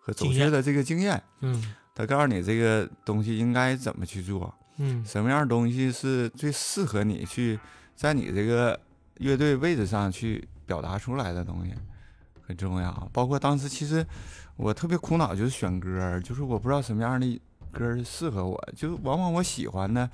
[0.00, 1.20] 和走穴的这个经验。
[1.40, 7.58] 嗯他告诉你这个东西应该怎么去做，嗯什么样的东西是最适合你去
[7.96, 8.78] 在你这个
[9.16, 11.74] 乐队位置上去表达出来的东西，
[12.46, 13.10] 很重要。
[13.12, 14.06] 包括当时其实
[14.58, 17.40] 我特别苦恼，就是选歌，就是我不知道什么样的
[17.72, 20.08] 歌适合我，就是往往我喜欢的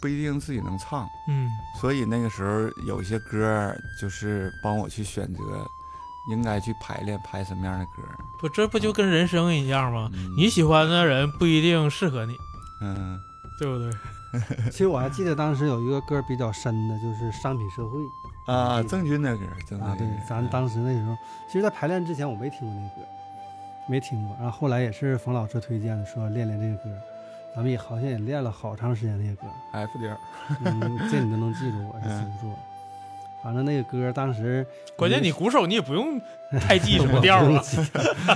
[0.00, 1.46] 不一定自己能唱，嗯
[1.80, 5.40] 所以那个时候有一些歌儿就是帮我去选择，
[6.30, 8.16] 应该去排练排什么样的歌儿。
[8.40, 10.10] 不，这不就跟人生一样吗？
[10.14, 12.34] 嗯你喜欢的人不一定适合你，
[12.80, 13.18] 嗯
[13.60, 13.90] 对不对？
[14.70, 17.98] 其实我还记得当时有一个歌比较深的，就是《商品社会》
[18.52, 23.08] 啊，郑钧的歌儿，郑钧啊，对的歌儿，咱当时那时候，其实，在排练之前我没听过那歌，
[23.88, 24.36] 没听过。
[24.38, 27.02] 然后后来也是冯老师推荐的，说练练这个歌，
[27.54, 29.42] 咱们也好像也练了好长时间那个歌。
[29.72, 30.16] F 调，
[30.64, 32.54] 嗯，这你都能记住，我是记不住。
[33.42, 36.20] 反正那个歌当时，关键你鼓手你也不用
[36.60, 37.62] 太记什么 调了。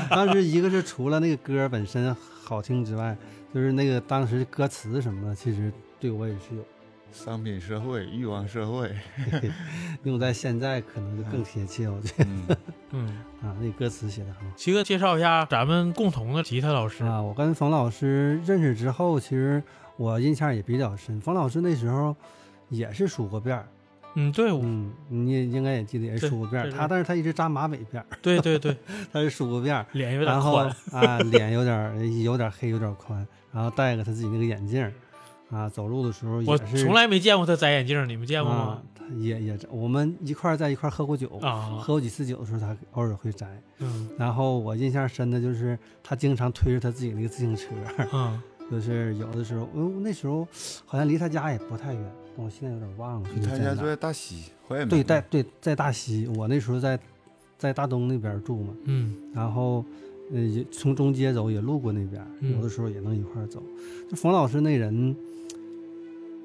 [0.08, 3.16] 当时一个是除了那个歌本身好听之外，
[3.52, 6.62] 就是那个当时歌词什么的，其实对我也是有
[7.12, 8.90] 商品社会，欲望社会。
[10.04, 12.58] 用在现在可能就更贴切，我觉嗯，得
[12.92, 13.06] 嗯，
[13.42, 14.56] 啊，那歌词写的很好。
[14.56, 17.04] 齐哥介绍一下咱们共同的吉他老师。
[17.04, 19.62] 啊，我跟冯老师认识之后，其实
[19.96, 21.20] 我印象也比较深。
[21.20, 22.14] 冯老师那时候
[22.68, 23.66] 也是梳过辫儿，
[24.14, 26.70] 嗯，对，嗯，你也应该也记得也是梳过辫儿。
[26.70, 28.76] 他但是他一直扎马尾辫儿，对对对，
[29.12, 30.76] 他是梳过辫儿，脸有点然后宽。
[30.92, 34.92] 啊脸有点儿有点儿黑，有点儿宽，然后戴个他自己那个眼镜儿，
[35.50, 43.46] 啊，走路的时候我也是从来没见过他摘眼镜，你们见过啊吗？，他也也我们一块儿在一块儿喝过酒，啊，喝过几次酒的时候，他偶尔会摘。
[43.80, 47.68] 嗯然后我印象深的就是他经常推着他自己那个自行车。
[48.12, 50.46] 嗯，就是有的时候，嗯，那时候
[50.86, 56.98] 好像离他家也不太远，但我现在有点忘了他家住在大西，怀远对，在对在大西，我那时候在
[57.58, 59.84] 在大东那边住嘛，嗯然后
[60.32, 63.60] 呃也从中街走也路过那边，嗯有的时候也能一块儿走。
[64.08, 65.16] 就冯老师那人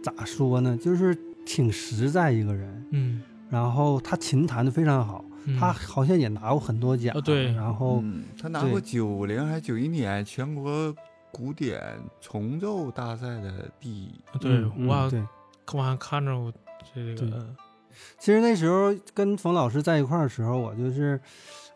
[0.06, 0.78] 咋说呢？
[0.78, 3.24] 就是挺实在一个人，嗯。
[3.50, 7.52] 然后他琴弹的非常好，嗯，他好像也拿过很多奖，哦对。
[7.54, 10.94] 然后嗯，他拿过九零还是九一年全国
[11.32, 11.82] 古典
[12.22, 14.12] 重奏大赛的第一。
[14.40, 15.24] 对嗯嗯我对。
[15.74, 16.54] 我还看着过
[16.94, 17.28] 这对。
[17.30, 17.56] 个，
[18.20, 21.20] 其实那时候跟冯老师在一块儿的时候，我就是，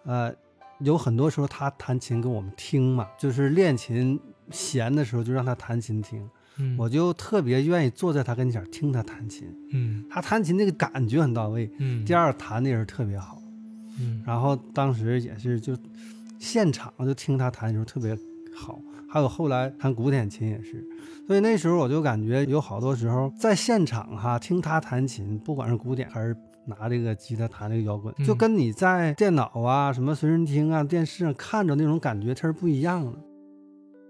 [0.06, 0.32] 呃，
[0.80, 4.20] 有很多时候他弹琴给我们听嘛，就是练琴
[4.52, 9.48] 闲的时候就让他弹琴听，嗯，我就特别愿意坐在他跟前听他弹琴。
[9.72, 10.04] 嗯。
[10.10, 13.42] 他弹琴那个感觉很到位，嗯，第二弹的也是特别好。
[14.00, 15.76] 嗯，然后当时也是就
[16.38, 18.18] 现场就听他弹的时候特别
[18.56, 20.88] 好，还有后来弹古典琴也是，
[21.28, 26.34] 所以那时候我就感觉有好多时候在现场哈听他弹琴，不管是古典还是
[26.66, 28.26] 拿这个吉他弹这个摇滚，嗯。
[28.26, 33.20] 就跟你在电脑啊、什么随身听啊、电视上看着那种感觉它是不一样的，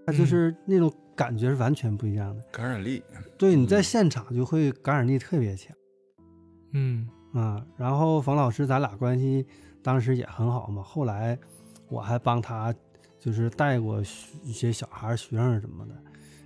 [0.06, 2.42] 它就是那种感觉是完全不一样的。
[2.50, 3.02] 感染力，
[3.36, 5.76] 对，你在嗯现场就会感染力特别强。
[6.72, 9.46] 嗯啊，然后冯老师咱俩关系
[9.82, 10.82] 当时也很好嘛。
[10.82, 11.38] 后来
[11.90, 12.74] 我还帮他
[13.18, 14.00] 就是带过
[14.42, 15.94] 一些小孩、学生什么的，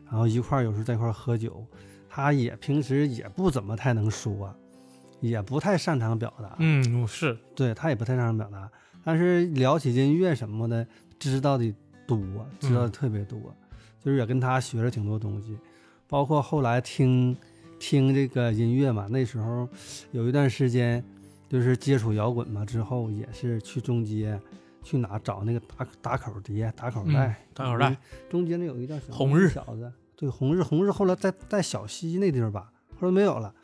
[0.07, 1.65] 然后一块儿有时候在一块儿喝酒。
[2.09, 4.53] 他也平时也不怎么太能说，
[5.21, 6.57] 也不太擅长表达。
[6.59, 8.69] 嗯是，对他也不太擅长表达，
[9.05, 10.85] 但是聊起音乐什么的，
[11.19, 11.73] 知道的
[12.09, 12.19] 多，
[12.59, 13.55] 知道的嗯特别多，
[14.05, 15.57] 就是也跟他学了挺多东西，
[16.07, 17.35] 包括后来听
[17.79, 19.69] 听这个音乐嘛，那时候
[20.13, 21.03] 有一段时间
[21.49, 24.39] 就是接触摇滚嘛，之后也是去中街
[24.83, 27.97] 去哪找那个打打口碟、打口袋、嗯打口袋，
[28.29, 33.55] 中间那有一叫什么红日小子，对，红日红日后来在在小西那地方吧，后来没有了。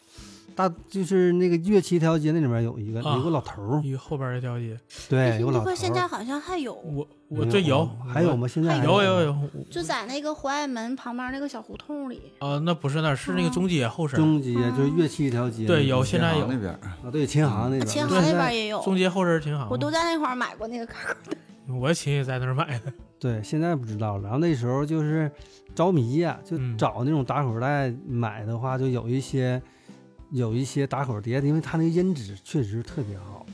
[0.69, 5.65] 大就是那个乐器一条街那里面有一个、啊有个老头儿，一个后边一条街，对，有个那老头儿。
[5.65, 8.47] 块现在好像还有，我我没这有还有吗？
[8.47, 12.21] 现在还有有吗有就在那个淮安门旁边那个小胡同里。
[12.41, 15.87] 啊，那不是那是那个中街后身，中街就是乐器一条街那对。
[15.87, 17.87] 有现在有那边啊，对，琴行那边。
[17.87, 19.69] 琴行那边也有，中街后身挺好。
[19.71, 21.33] 我都在那块儿买过那个卡口。
[21.81, 24.25] 我琴也在那儿买的， 对，现在不知道了。
[24.25, 25.31] 然后那时候就是
[25.73, 29.63] 着迷呀、就嗯找那种打口袋买的话，就有一些
[30.31, 33.45] 有一些打口碟，因为它那个音质确实特别好，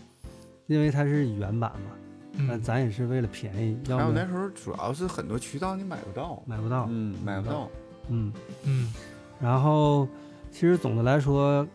[0.66, 1.90] 因为它是原版嘛。
[2.38, 6.86] 那嗯咱也是为了便宜，要么还有那时候主要是很多渠道你买不到，买不到。
[6.90, 7.70] 嗯，买不到。
[8.08, 8.30] 嗯，
[8.64, 8.92] 嗯
[9.40, 10.06] 然后
[10.50, 11.66] 其实总的来说，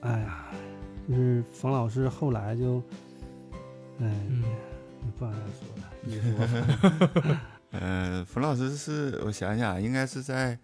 [0.00, 0.46] 哎呀，
[1.08, 2.78] 就是冯老师后来就，
[4.00, 4.44] 哎，嗯
[5.18, 7.36] 不好意思说了，你说。
[7.80, 10.56] 呃，冯老师是我想想，应该是在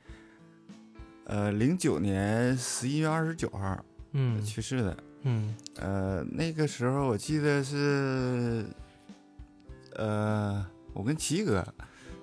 [1.31, 4.97] 呃零九年十一月二十九号嗯去世的。
[5.23, 8.65] 嗯呃，那个时候我记得是，
[9.95, 11.65] 呃，我跟齐哥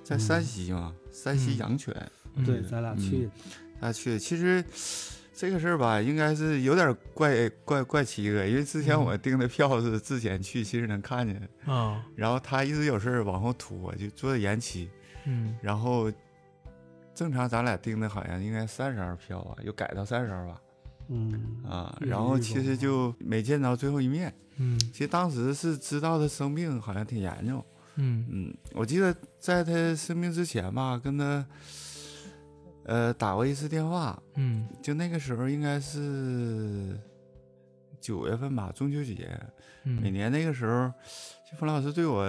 [0.03, 3.31] 在山西嘛，山西嗯阳泉，嗯，对，咱俩去的。
[3.79, 4.19] 他去。
[4.19, 4.61] 其实
[5.33, 14.89] 这个事儿吧，应该是有点怪怪怪齐哥，因为之前嗯我订的票是之前去，其实能看见，啊然后他一直有事儿往后拖，就做的延期。
[15.25, 16.11] 嗯然后
[17.17, 20.61] 正常咱俩定的好像应该三十号票啊，又改到三十号吧。
[21.09, 24.31] 嗯啊，然后其实就没见着最后一面。
[24.57, 24.77] 嗯。
[24.93, 27.65] 其实当时是知道他生病好像挺严重，
[27.95, 28.23] 嗯。
[28.29, 31.43] 嗯，我记得在他生病之前吧，跟他
[32.83, 34.67] 呃打过一次电话，嗯。
[34.83, 36.95] 就那个时候应该是
[37.99, 39.27] 九月份吧，中秋节，
[39.81, 40.93] 每嗯年那个时候，
[41.49, 42.23] 就冯老师对我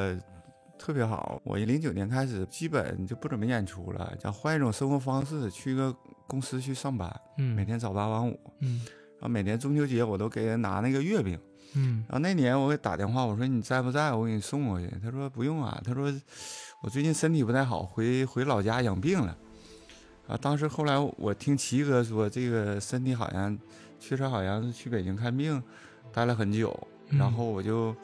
[0.78, 1.40] 特别好。
[1.44, 5.94] 我零九年开始基本就不怎么演出了，想换一种生活方式，去一个
[6.26, 8.38] 公司去上班，嗯每天早八晚五。
[8.60, 8.80] 嗯
[9.20, 11.38] 然后每年中秋节我都给人拿那个月饼。
[11.74, 14.12] 嗯然后那年我给打电话，我说你在不在？
[14.12, 14.88] 我给你送过去。
[15.02, 16.10] 他说不用啊，他说
[16.80, 19.36] 我最近身体不太好，回回老家养病了。
[20.28, 23.58] 啊，当时后来我听齐哥说，这个身体好像
[23.98, 25.62] 确实好像是去北京看病，
[26.12, 26.74] 待了很久。
[27.10, 27.96] 嗯然后我就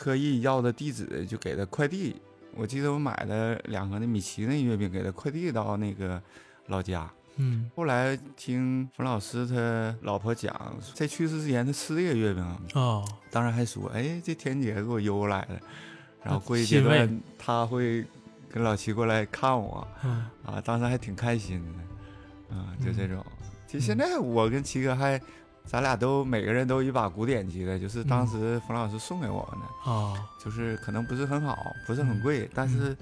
[0.00, 2.16] 特意要的地址，就给他快递。
[2.54, 6.20] 我记得我买了两盒那米奇那月饼，给他快递到那个
[6.68, 7.06] 老家。
[7.36, 7.70] 嗯。
[7.76, 12.42] 后来听冯老师他老婆讲，在去世之前他吃这个月饼，
[12.72, 13.06] 哦。
[13.30, 15.60] 当时还说，哎，这天姐给我邮过来的，
[16.24, 18.02] 然后过一阶段他会
[18.50, 19.86] 跟老齐过来看我。
[20.02, 20.24] 嗯。
[20.46, 21.62] 啊，当时还挺开心
[22.48, 23.10] 的，啊，就这嗯。
[23.10, 23.26] 种。
[23.66, 25.20] 其实现在我跟齐哥还，
[25.66, 28.26] 咱俩都每个人都有一把古典吉他，就是当嗯。
[28.26, 30.14] 时冯老师送给我们的，啊。
[30.42, 31.56] 就是可能不是很好，
[31.86, 32.96] 不是很贵，但是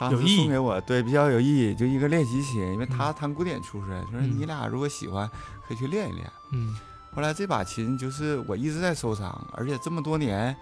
[0.00, 3.14] 当时送给我，对，比较有意义，就一个练习琴，因为他嗯。
[3.14, 4.38] 弹古典出身，说嗯。
[4.38, 5.28] 你俩如果喜欢，
[5.66, 6.26] 可以去练一练。
[6.52, 6.76] 嗯。
[7.14, 10.54] 后来这把琴就是我一直在收藏，而且这么多年，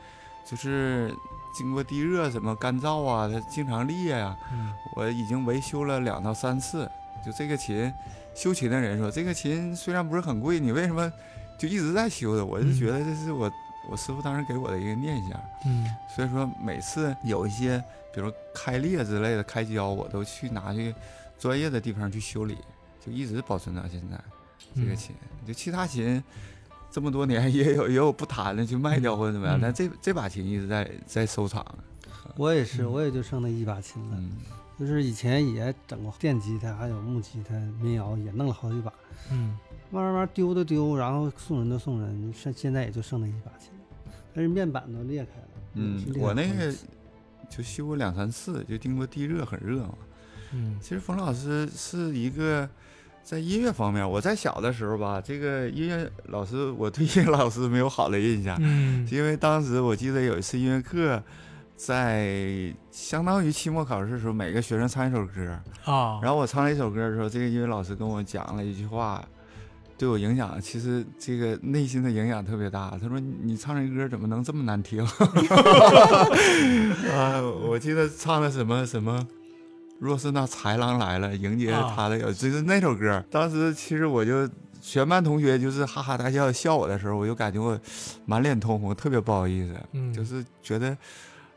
[0.44, 1.14] 就是
[1.54, 4.72] 经过地热什么干燥啊，它经常裂呀、嗯。
[4.94, 6.90] 我已经维修了两到三次。
[7.24, 7.92] 就这个琴，
[8.34, 11.12] 修琴的人说，这个琴虽然不是很贵，你为什么
[11.58, 12.44] 就一直在修的？
[12.44, 13.50] 我就嗯觉得这是我
[13.90, 15.40] 我师傅当时给我的一个念想。
[15.66, 17.82] 嗯所以说每次有一些，
[18.14, 20.94] 比如开裂之类的开胶，我都去拿去
[21.38, 22.56] 专业的地方去修理，
[23.04, 24.18] 就一直保存到现在。
[24.74, 25.14] 这个嗯琴，
[25.46, 26.22] 就其他琴
[26.90, 31.64] 这么多年也有也有不弹的去卖掉或者怎么样，嗯但这这把琴一直在在收藏。
[32.36, 34.16] 我也是，嗯我也就剩那一把琴了。
[34.18, 34.32] 嗯
[34.78, 38.92] 就是以前也整过电吉他，还有木吉他、民谣，也弄了好几把。
[39.30, 39.56] 嗯
[39.90, 45.48] 慢慢慢丢的丢，然后送人的送人，现现在也就剩那一把琴了，但是面板都裂开了。
[45.74, 46.74] 嗯我那个
[47.48, 49.94] 就修过两三次，就经过地热很热嘛。
[50.52, 52.68] 嗯其实冯老师是一个
[53.22, 61.22] 在音乐方面，我在小的时候吧，这个音乐老师我对音乐老师没有好的印象，嗯因为当时我记得有一次音乐课，
[61.76, 65.50] 在相当于期末考试的时候，每个学生唱一首歌，
[65.84, 69.22] 啊，然后我唱了一首歌的时候，这个音乐老师跟我讲了一句话，
[69.98, 72.96] 对我影响，其实这个内心的影响特别大。
[73.00, 75.04] 他说：“你唱这歌怎么能这么难听？”
[77.12, 79.26] 啊，我记得唱的什么什么。
[79.98, 83.24] 若是那豺狼来了，迎接啊他的有，就是那首歌。
[83.30, 84.46] 当时其实我就
[84.82, 87.78] 全班同学就是哈哈大笑笑我的时候，我就感觉我
[88.26, 90.94] 满脸通红，特别不好意思，嗯就是觉得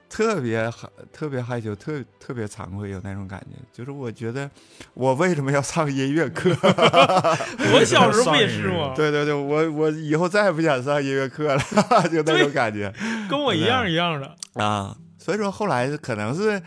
[0.10, 3.56] 特别害特别害羞，特特别惭愧，有那种感觉。
[3.72, 4.50] 就是我觉得
[4.96, 6.50] 我为什么要上音乐课？
[7.74, 8.94] 我小时候不也是吗？
[8.96, 11.62] 对对对，我我以后再也不想上音乐课了，
[12.12, 12.92] 就那种感觉
[13.30, 14.36] 跟我一样一样的。
[14.64, 14.98] 啊。
[15.18, 16.60] 所以说后来可能是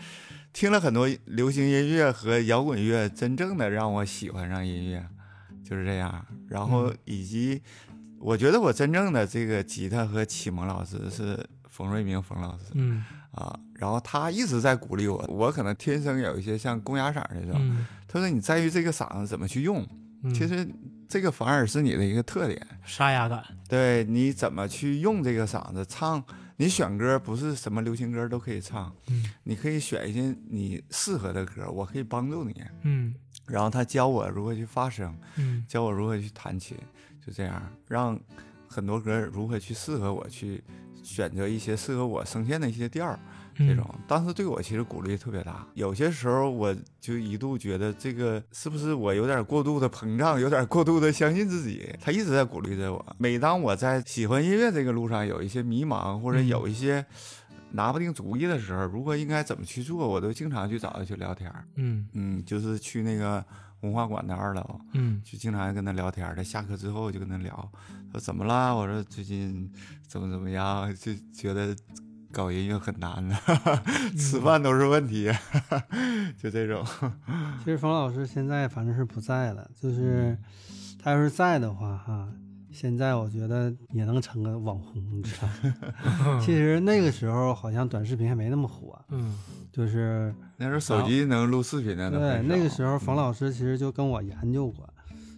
[0.53, 5.05] 听了很多流行音乐和摇滚乐，真正的让我喜欢上音乐，
[5.67, 6.25] 就是这样。
[6.47, 7.61] 然后嗯以及
[8.19, 11.37] 我觉得我真正的这个吉他和启蒙老师是
[11.67, 12.65] 冯瑞明冯老师。
[12.75, 13.03] 嗯
[13.33, 17.53] 啊，然后他一直在鼓励我，我可能天生有一些像公鸭嗓那种。
[17.59, 19.83] 嗯他说你在于这个嗓子怎么去用，
[20.21, 20.67] 嗯，其实
[21.09, 22.61] 这个反而是你的一个特点。
[22.85, 23.43] 沙哑感。
[23.67, 26.23] 对你怎么去用这个嗓子唱，
[26.57, 32.63] 你选歌不是什么流行歌都可以唱，嗯你可以选一些你适合的歌，我可以帮助你。
[32.83, 33.15] 嗯
[33.47, 36.77] 然后他教我如何去发声，嗯教我如何去弹琴，
[37.25, 38.19] 就这样让
[38.67, 40.63] 很多歌如何去适合我去
[41.03, 43.19] 选择一些适合我声线的一些调儿。
[43.59, 45.67] 嗯，这种，当时对我其实鼓励特别大。
[45.75, 51.87] 有些时候我就一度觉得这个是不是我有点过度的膨胀，有点过度的相信自己。
[52.01, 53.15] 他一直在鼓励着我。
[53.19, 57.05] 每当我在喜欢音乐这个路上有一些迷茫，或者嗯有一些
[57.73, 61.63] 拿不定主意的时候，如果应该怎么去做，我都经常去找他去聊天儿。
[61.75, 63.45] 嗯嗯，就是去那个
[63.83, 66.35] 文化馆的二楼，嗯就经常跟他聊天儿。
[66.35, 67.71] 他下课之后就跟他聊，
[68.11, 68.73] 说怎么啦？
[68.73, 69.71] 我说最近
[70.07, 71.75] 怎么怎么样，就觉得
[72.31, 73.37] 搞音乐很难呢，
[74.17, 75.29] 吃饭都是问题，
[76.41, 76.83] 就这种。
[77.59, 80.37] 其实冯老师现在反正是不在了，就是
[80.97, 82.27] 他要是在的话哈，
[82.73, 85.47] 现在我觉得也能成个网红，你知道
[86.25, 86.39] 吗？
[86.41, 89.37] 其实那个时候好像短视频还没那么火，嗯
[89.71, 94.87] 就是那时候手机能录视频的对那个时候冯嗯老师其实就跟我研究过，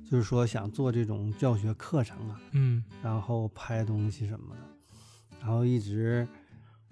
[0.09, 4.61] 就是说想做这种教学课程啊，嗯，然后拍东西什么的，
[5.41, 6.27] 然后一直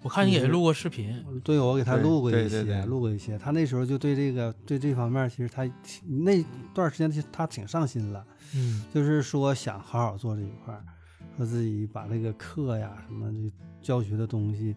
[0.04, 3.38] 我看你给他录过视频，对我给他录过一些，对对对录过一些。
[3.38, 5.64] 他那时候就对这个对这方面，其实他
[6.04, 6.44] 那
[6.74, 8.22] 段时间其实他挺上心了，
[8.54, 10.84] 嗯就是说想好好做这一块儿，
[11.38, 13.50] 说自己把那个课呀什么这
[13.80, 14.76] 教学的东西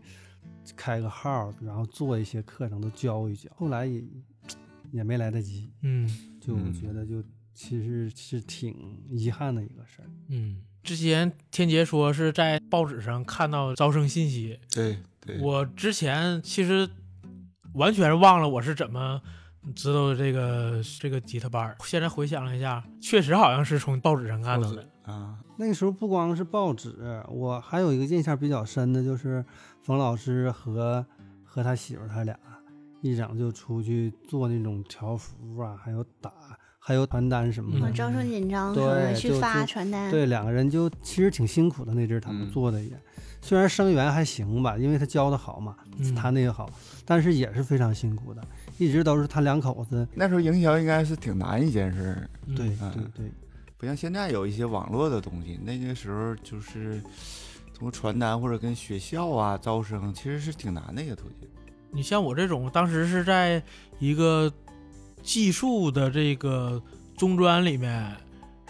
[0.78, 3.50] 开个号，然后做一些课程都教一教。
[3.54, 4.02] 后来也
[4.94, 6.08] 也没来得及，嗯
[6.40, 7.22] 就嗯觉得就
[7.54, 10.10] 其实是挺遗憾的一个事儿。
[10.30, 10.62] 嗯。
[10.88, 16.90] 之前天杰说是在报纸上看到招生信息，对对，我之前其实
[17.74, 19.22] 完全忘了我是怎么
[19.76, 21.76] 知道这个这个吉他班儿。
[21.84, 24.88] 现在回想了一下，确实好像是从报纸上看到的。
[25.04, 29.44] 啊，那个时候不光是报纸，我还有一个印象比较深的，就是
[29.84, 31.06] 冯老师和
[31.44, 32.40] 和他媳妇儿他俩
[33.02, 36.32] 一整就出去做那种条幅啊，还有打，
[36.88, 37.90] 还有传单什么的。
[37.90, 42.92] 嗯招生紧张什对么去发传单，对，两个人就其实挺辛苦的那阵儿，他们嗯做的也，
[43.42, 46.70] 虽然生源还行吧，因为他教的好嘛，嗯他那个好，
[47.04, 48.42] 但是也是非常辛苦的，
[48.78, 50.08] 一直都是他两口子。
[50.14, 52.26] 那时候营销应该是挺难一件事
[52.56, 53.32] 对嗯对对，
[53.78, 57.02] 不像现在有一些网络的东西，那个时候就是
[57.74, 61.50] 通过传单或者跟学校啊招生，其实是挺难的一个途径。
[61.92, 63.62] 你像我这种，当时是在
[64.00, 64.52] 一个
[65.28, 66.82] 技术的这个
[67.18, 68.16] 中专里面，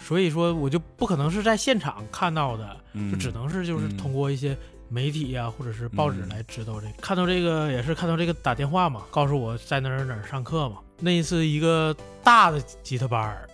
[0.00, 6.92] 所以说我就不可能是在现场看到的，嗯，就只能是就是嗯通过一些媒体呀、或者是报纸嗯来知道这个。
[7.00, 10.78] 看到这个也是看到这个打电话嘛，告诉我在哪儿哪儿上课嘛。
[10.98, 13.48] 那一次一个大的吉他班儿，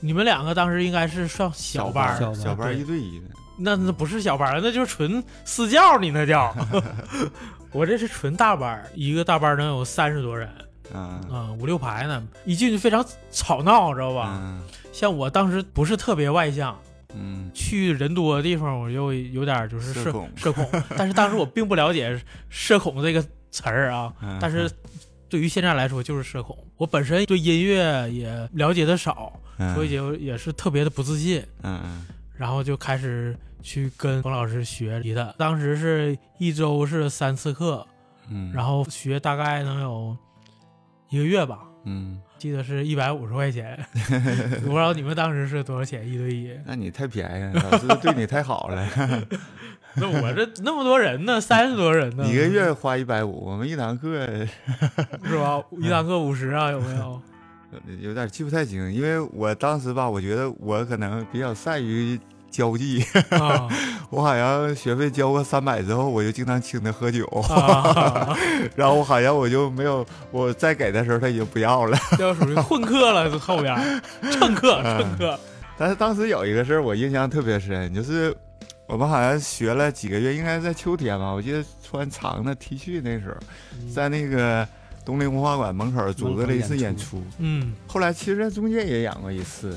[0.00, 6.54] 你们两个当时应该是上小班儿，小班小班一对一的，那那不是小班儿，那就是纯私教，你那叫。
[7.72, 10.46] 我这是纯大班儿，一个大班儿能有三十多人
[10.92, 11.20] 嗯。
[11.30, 14.38] 啊、五六排呢，一进去非常吵闹，知道吧？
[14.42, 14.62] 嗯。
[14.92, 16.78] 像我当时不是特别外向，
[17.14, 17.50] 嗯。
[17.54, 20.30] 去人多的地方我就有点就是社社恐。
[20.36, 24.70] 社恐， 但是当时我并不了解社恐这个词儿啊，嗯，但是
[25.28, 26.56] 对于现在来说就是社恐。
[26.76, 29.74] 我本身对音乐也了解的少，嗯。
[29.74, 31.44] 所以就也是特别的不自信。
[31.62, 32.06] 嗯嗯。
[32.36, 37.86] 然后就开始去跟冯老师学吉他，当时是一周是三次课，
[38.28, 40.16] 嗯，然后学大概能有
[41.14, 43.78] 一个月吧，嗯，记得是一百五十块钱，
[44.64, 46.50] 我不知道你们当时是多少钱一对一？
[46.66, 48.84] 那你太便宜了，老师对你太好了，
[49.94, 55.62] 那我这那么多人呢，三十多人呢，一个月花一百五，我们一堂课是吧？
[55.80, 57.22] 一堂课五十啊，有没有？
[58.00, 62.18] 有点记不太清，因为我当时吧，我觉得我可能比较善于
[62.54, 63.68] 交际，啊。
[64.10, 68.36] 我好像学费交过三百之后，我就经常请他喝酒，啊，
[68.76, 71.98] 然后我好像我就没有，我再给的时候他已经不要了。
[72.20, 73.74] 要属于混客了，后边
[74.30, 75.36] 蹭客蹭客，
[75.76, 78.32] 但是当时有一个事儿我印象特别深，就是
[78.86, 83.36] 我们好像学了几个月，应该是在秋天吧，我记得穿长的 T 恤那时候，
[83.92, 84.68] 在那个
[85.04, 87.74] 东陵文化馆门口组织了一次演出，嗯。
[87.88, 89.76] 后来其实在中间也演过一次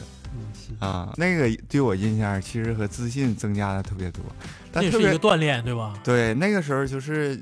[0.80, 4.24] 啊，那个对我印象其实和自信增加的特别多，
[4.72, 5.94] 但是一个锻炼，对吧？
[6.04, 7.42] 对那个时候就是。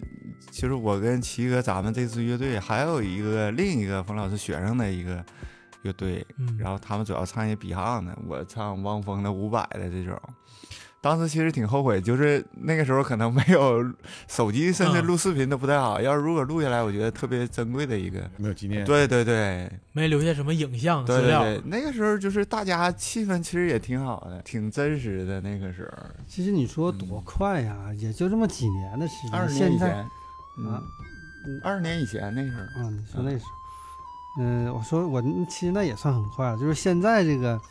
[0.52, 5.22] 就是我跟齐哥，咱们这支乐队还有一个另一个冯老师学生的一个
[5.82, 10.18] 乐队，嗯，然后他们主要唱一些 Beyond 的，我唱汪峰的、伍佰的这种。
[11.06, 13.86] 当时其实挺后悔，就是那个时候可能没有
[14.28, 16.02] 手机，甚至嗯录视频都不太好。
[16.02, 18.28] 要是如果录下来，我觉得特别珍贵的一个。
[18.38, 18.84] 没有纪念。
[18.86, 25.40] 对对对没留下什么影像资料，对对对，那个时候就是大家气氛其实也挺好的，挺真实的。
[25.42, 29.40] 那个时候，其实你说多快呀，也就这么几年的时间。
[29.40, 30.10] 二十年以前，
[30.58, 30.82] 嗯啊，
[31.64, 37.62] 二十年以前那时候，啊，你说那时候，嗯，我说我其实那也算很快了，就是现在这个，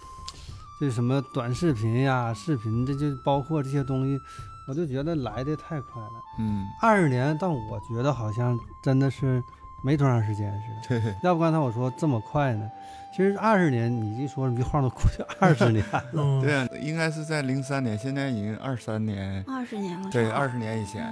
[0.84, 4.20] 这什么短视频呀、视频，这就包括这些东西，
[4.68, 6.10] 我就觉得来的太快了。
[6.38, 9.42] 嗯，二十年，但我觉得好像真的是
[9.82, 11.00] 没多长时间似的。
[11.00, 12.70] 对，要不刚才我说这么快呢，
[13.16, 16.04] 其实二十年，你一说一晃都过去 二十年了。
[16.12, 21.02] 嗯，对啊，应该是在零三年，现在已经二三年，二十年了，对，二十年以前，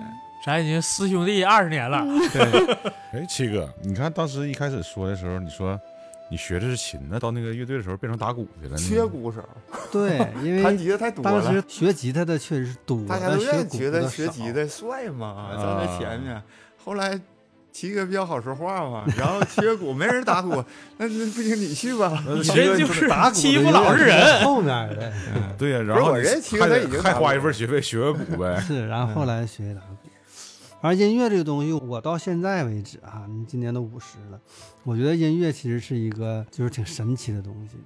[0.44, 2.76] 咱已经师兄弟二十年了，对，
[3.22, 5.80] 哎，七哥，你看当时一开始说的时候，你说
[6.32, 9.46] 你学的是琴，那到那个乐队的时候变成打鼓去了，缺鼓手，
[9.92, 11.30] 对，因为 弹吉他太多了。
[11.30, 16.42] 当时学吉他的确实是多，大家都愿意觉得学吉他帅嘛，站在前面。
[16.82, 17.20] 后来
[17.70, 20.52] 齐哥比较好说话嘛，然后缺鼓没人打鼓，
[20.96, 22.24] 那那不行，你去吧。
[22.26, 24.42] 你这就是打鼓的欺负老实人。
[24.42, 25.12] 后面的
[25.58, 28.58] 对呀，不然后我这七个还得他已经还花一份学费学个鼓呗。
[28.58, 30.08] 是，然后后来学打鼓。
[30.82, 34.40] 反正音乐这个东西，我到现在为止啊，你今年都五十了，
[34.82, 37.76] 我觉得音乐其实是一个就是挺神奇的东西，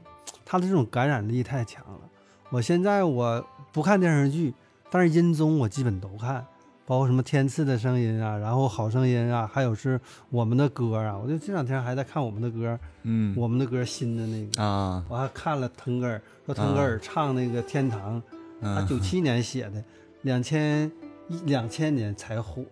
[0.46, 2.00] 它的这种感染力太强了。
[2.48, 4.54] 我现在我不看电视剧，
[4.90, 6.42] 但是音综我基本都看，
[6.86, 11.18] 包括什么天赐的声音啊，然后好声音啊，还有是我们的歌啊。
[11.18, 18.22] 我就这两天还在看我们的歌，嗯我们的歌新的那个，啊，我还看了腾格尔，说腾格尔唱那个《天堂》，
[18.62, 19.84] 他嗯九七年写的，
[20.22, 20.90] 两千
[21.28, 22.62] 一两千年才火。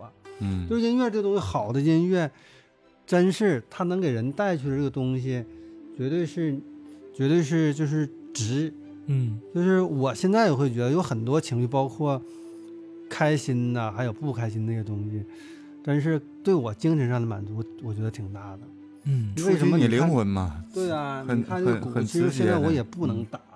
[0.40, 2.30] 嗯就是音乐这东西，好的音乐，
[3.06, 5.44] 真是它能给人带去的这个东西，
[5.96, 6.58] 绝对是，
[7.14, 8.72] 绝对是就是值。
[9.06, 12.20] 嗯就是我现在也会觉得有很多情绪，包括
[13.08, 15.22] 开心呐、还有不开心那些东西，
[15.84, 18.60] 真是对我精神上的满足，我觉得挺大的。
[19.04, 20.64] 嗯为什么你你灵魂嘛？
[20.72, 23.53] 对啊，很你看这个鼓，很很其实现在我也不能打，嗯，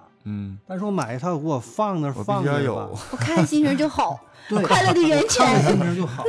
[0.66, 2.74] 但是我买一套给我放那儿放着吧比较有，
[3.12, 4.18] 我看心情就好，
[4.48, 5.62] 对， 快乐的源泉。
[5.62, 6.24] 心情就好。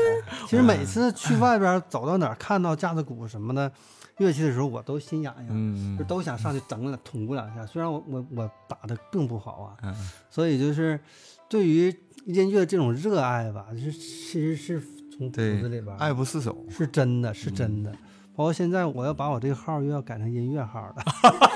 [0.47, 3.71] 其实每次去外边走到哪儿看到架子鼓什么的
[4.17, 7.65] 乐器的时候，我都心痒痒，嗯就都想上去整两捅咕两下。
[7.65, 9.95] 虽然我我我打的并不好啊，嗯
[10.29, 10.99] 所以就是
[11.47, 11.93] 对于
[12.25, 14.81] 音乐这种热爱吧，就是其实是
[15.17, 16.55] 从骨子里边爱不释手。
[16.69, 17.91] 是真的，是真的。
[18.39, 21.03] 包括现在我要把我这个号又要改成音乐号了，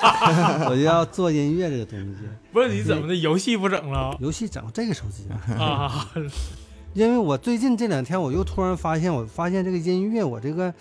[0.70, 2.28] 我就要做音乐这个东西。
[2.52, 5.26] 不是你怎么的游戏不整了游戏整这个手机，
[5.56, 6.12] 啊？
[6.94, 10.74] 因为我最近这两天我又突然发现，我发现这个音乐，我这个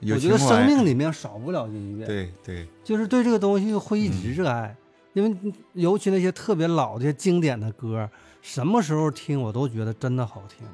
[0.00, 4.74] 我觉得生命里面少不了音乐，对对，就是对这个东西会一直热爱。
[5.12, 8.08] 因为尤其那些特别老的、经典的歌，
[8.40, 10.66] 什么时候听我都觉得真的好听。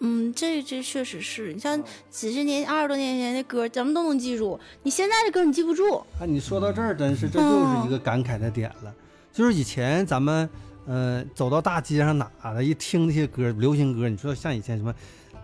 [0.00, 4.58] 嗯，这这确实是你像几十年、二十多年前的歌，咱们都能记住。
[4.82, 5.96] 你现在的歌你记不住。
[6.20, 8.94] 啊，你说到这儿，真是这又是一个感慨的点了。
[9.32, 10.48] 就是以前咱们，
[10.86, 14.94] 呃，走到大街上哪的，一听那些歌，流行歌，你说像以前什么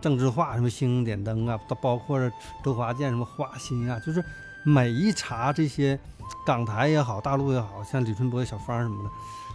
[0.00, 2.30] 郑智化、什么星星点灯啊，到包括着
[2.62, 4.22] 周华健什么花心啊，就是
[4.64, 5.98] 每一茬这些
[6.44, 9.10] 港台也好，大陆也好，像李春波、小芳什么的，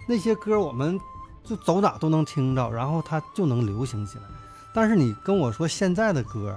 [0.08, 1.00] 那些歌我们
[1.43, 4.24] 就走哪都能听着，然后它就能流行起来。
[4.78, 6.55] 但是你跟我说现在的歌，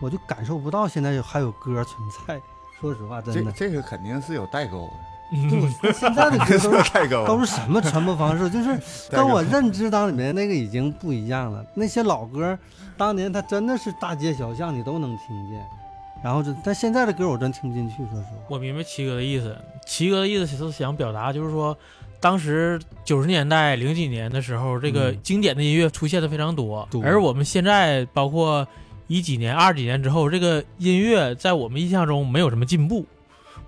[0.00, 2.40] 我就感受不到现在有还有歌存在。
[2.80, 4.88] 说实话，真的，这这个肯定是有代沟
[5.30, 8.48] 的，就嗯现在的歌 都是代沟都是什么传播方式？
[8.48, 8.80] 就是
[9.14, 11.62] 跟我认知当里面那个已经不一样了。
[11.74, 12.58] 那些老歌，
[12.96, 15.62] 当年它真的是大街小巷你都能听见，
[16.24, 18.44] 然后就但现在的歌我真听不进去，说实话。
[18.48, 21.76] 我明白七哥的意思，七哥的意思是想表达，就是说，
[22.24, 25.18] 当时九十年代、零几年的时候，这个嗯。
[25.22, 27.04] 经典的音乐出现的非常多，多。
[27.04, 28.66] 而我们现在包括
[29.08, 33.04] 一几年、二几年之后，这个音乐在我们印象中没有什么进步，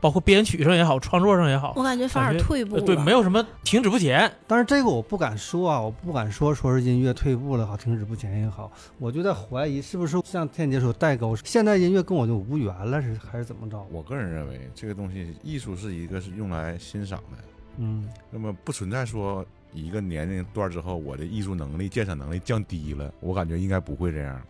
[0.01, 4.33] 包括编曲上也好，创作上也好，我感觉反而退步对，没有什么停止不前。
[4.47, 13.87] 但是这个我不敢说啊，我不敢说说是音乐退步了好，停止不前也好，我就在怀疑是不是像天杰说代沟，现代音乐跟我就无缘了，是还是怎么着？
[13.93, 17.37] 我个人认为，这个东西艺术是一个是用来欣赏的，
[17.79, 24.41] 嗯，那么不存在说一个年龄段之后，我的艺术能力、鉴赏能力降低了，我感觉应该不会这样。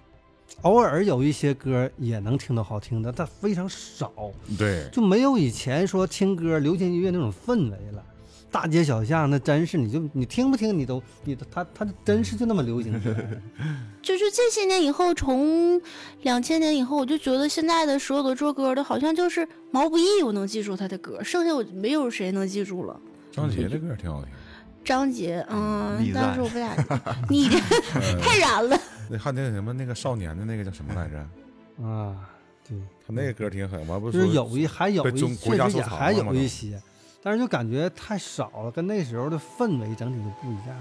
[0.63, 4.13] 偶尔有一些歌也能听到好听的，但非常少。
[4.57, 8.03] 对，就没有以前说听歌、流行音乐那种氛围了。
[8.49, 12.93] 大街小巷那真是，你就你听不听你都你他他真是就那么流行。
[14.01, 15.79] 就是这些年以后，从
[16.23, 22.99] 两千年以后，我就觉得现在的所有的做歌的，好像就是毛不易，我能记住他的歌，剩下我没有谁能记住了。
[23.37, 24.31] 张杰的歌挺好听。
[24.85, 26.75] 张杰，嗯逆，但是我不咋，
[27.29, 28.79] 你这呃太燃了。
[29.11, 31.19] 那还那个什么那个少年的那个叫什么来着？
[31.85, 32.17] 啊，
[32.67, 36.81] 对，他那个歌挺狠，完不是有一还有一确实也还有一些，
[37.23, 40.77] 但是就感觉太少了，跟那时候的氛围整体就不一样。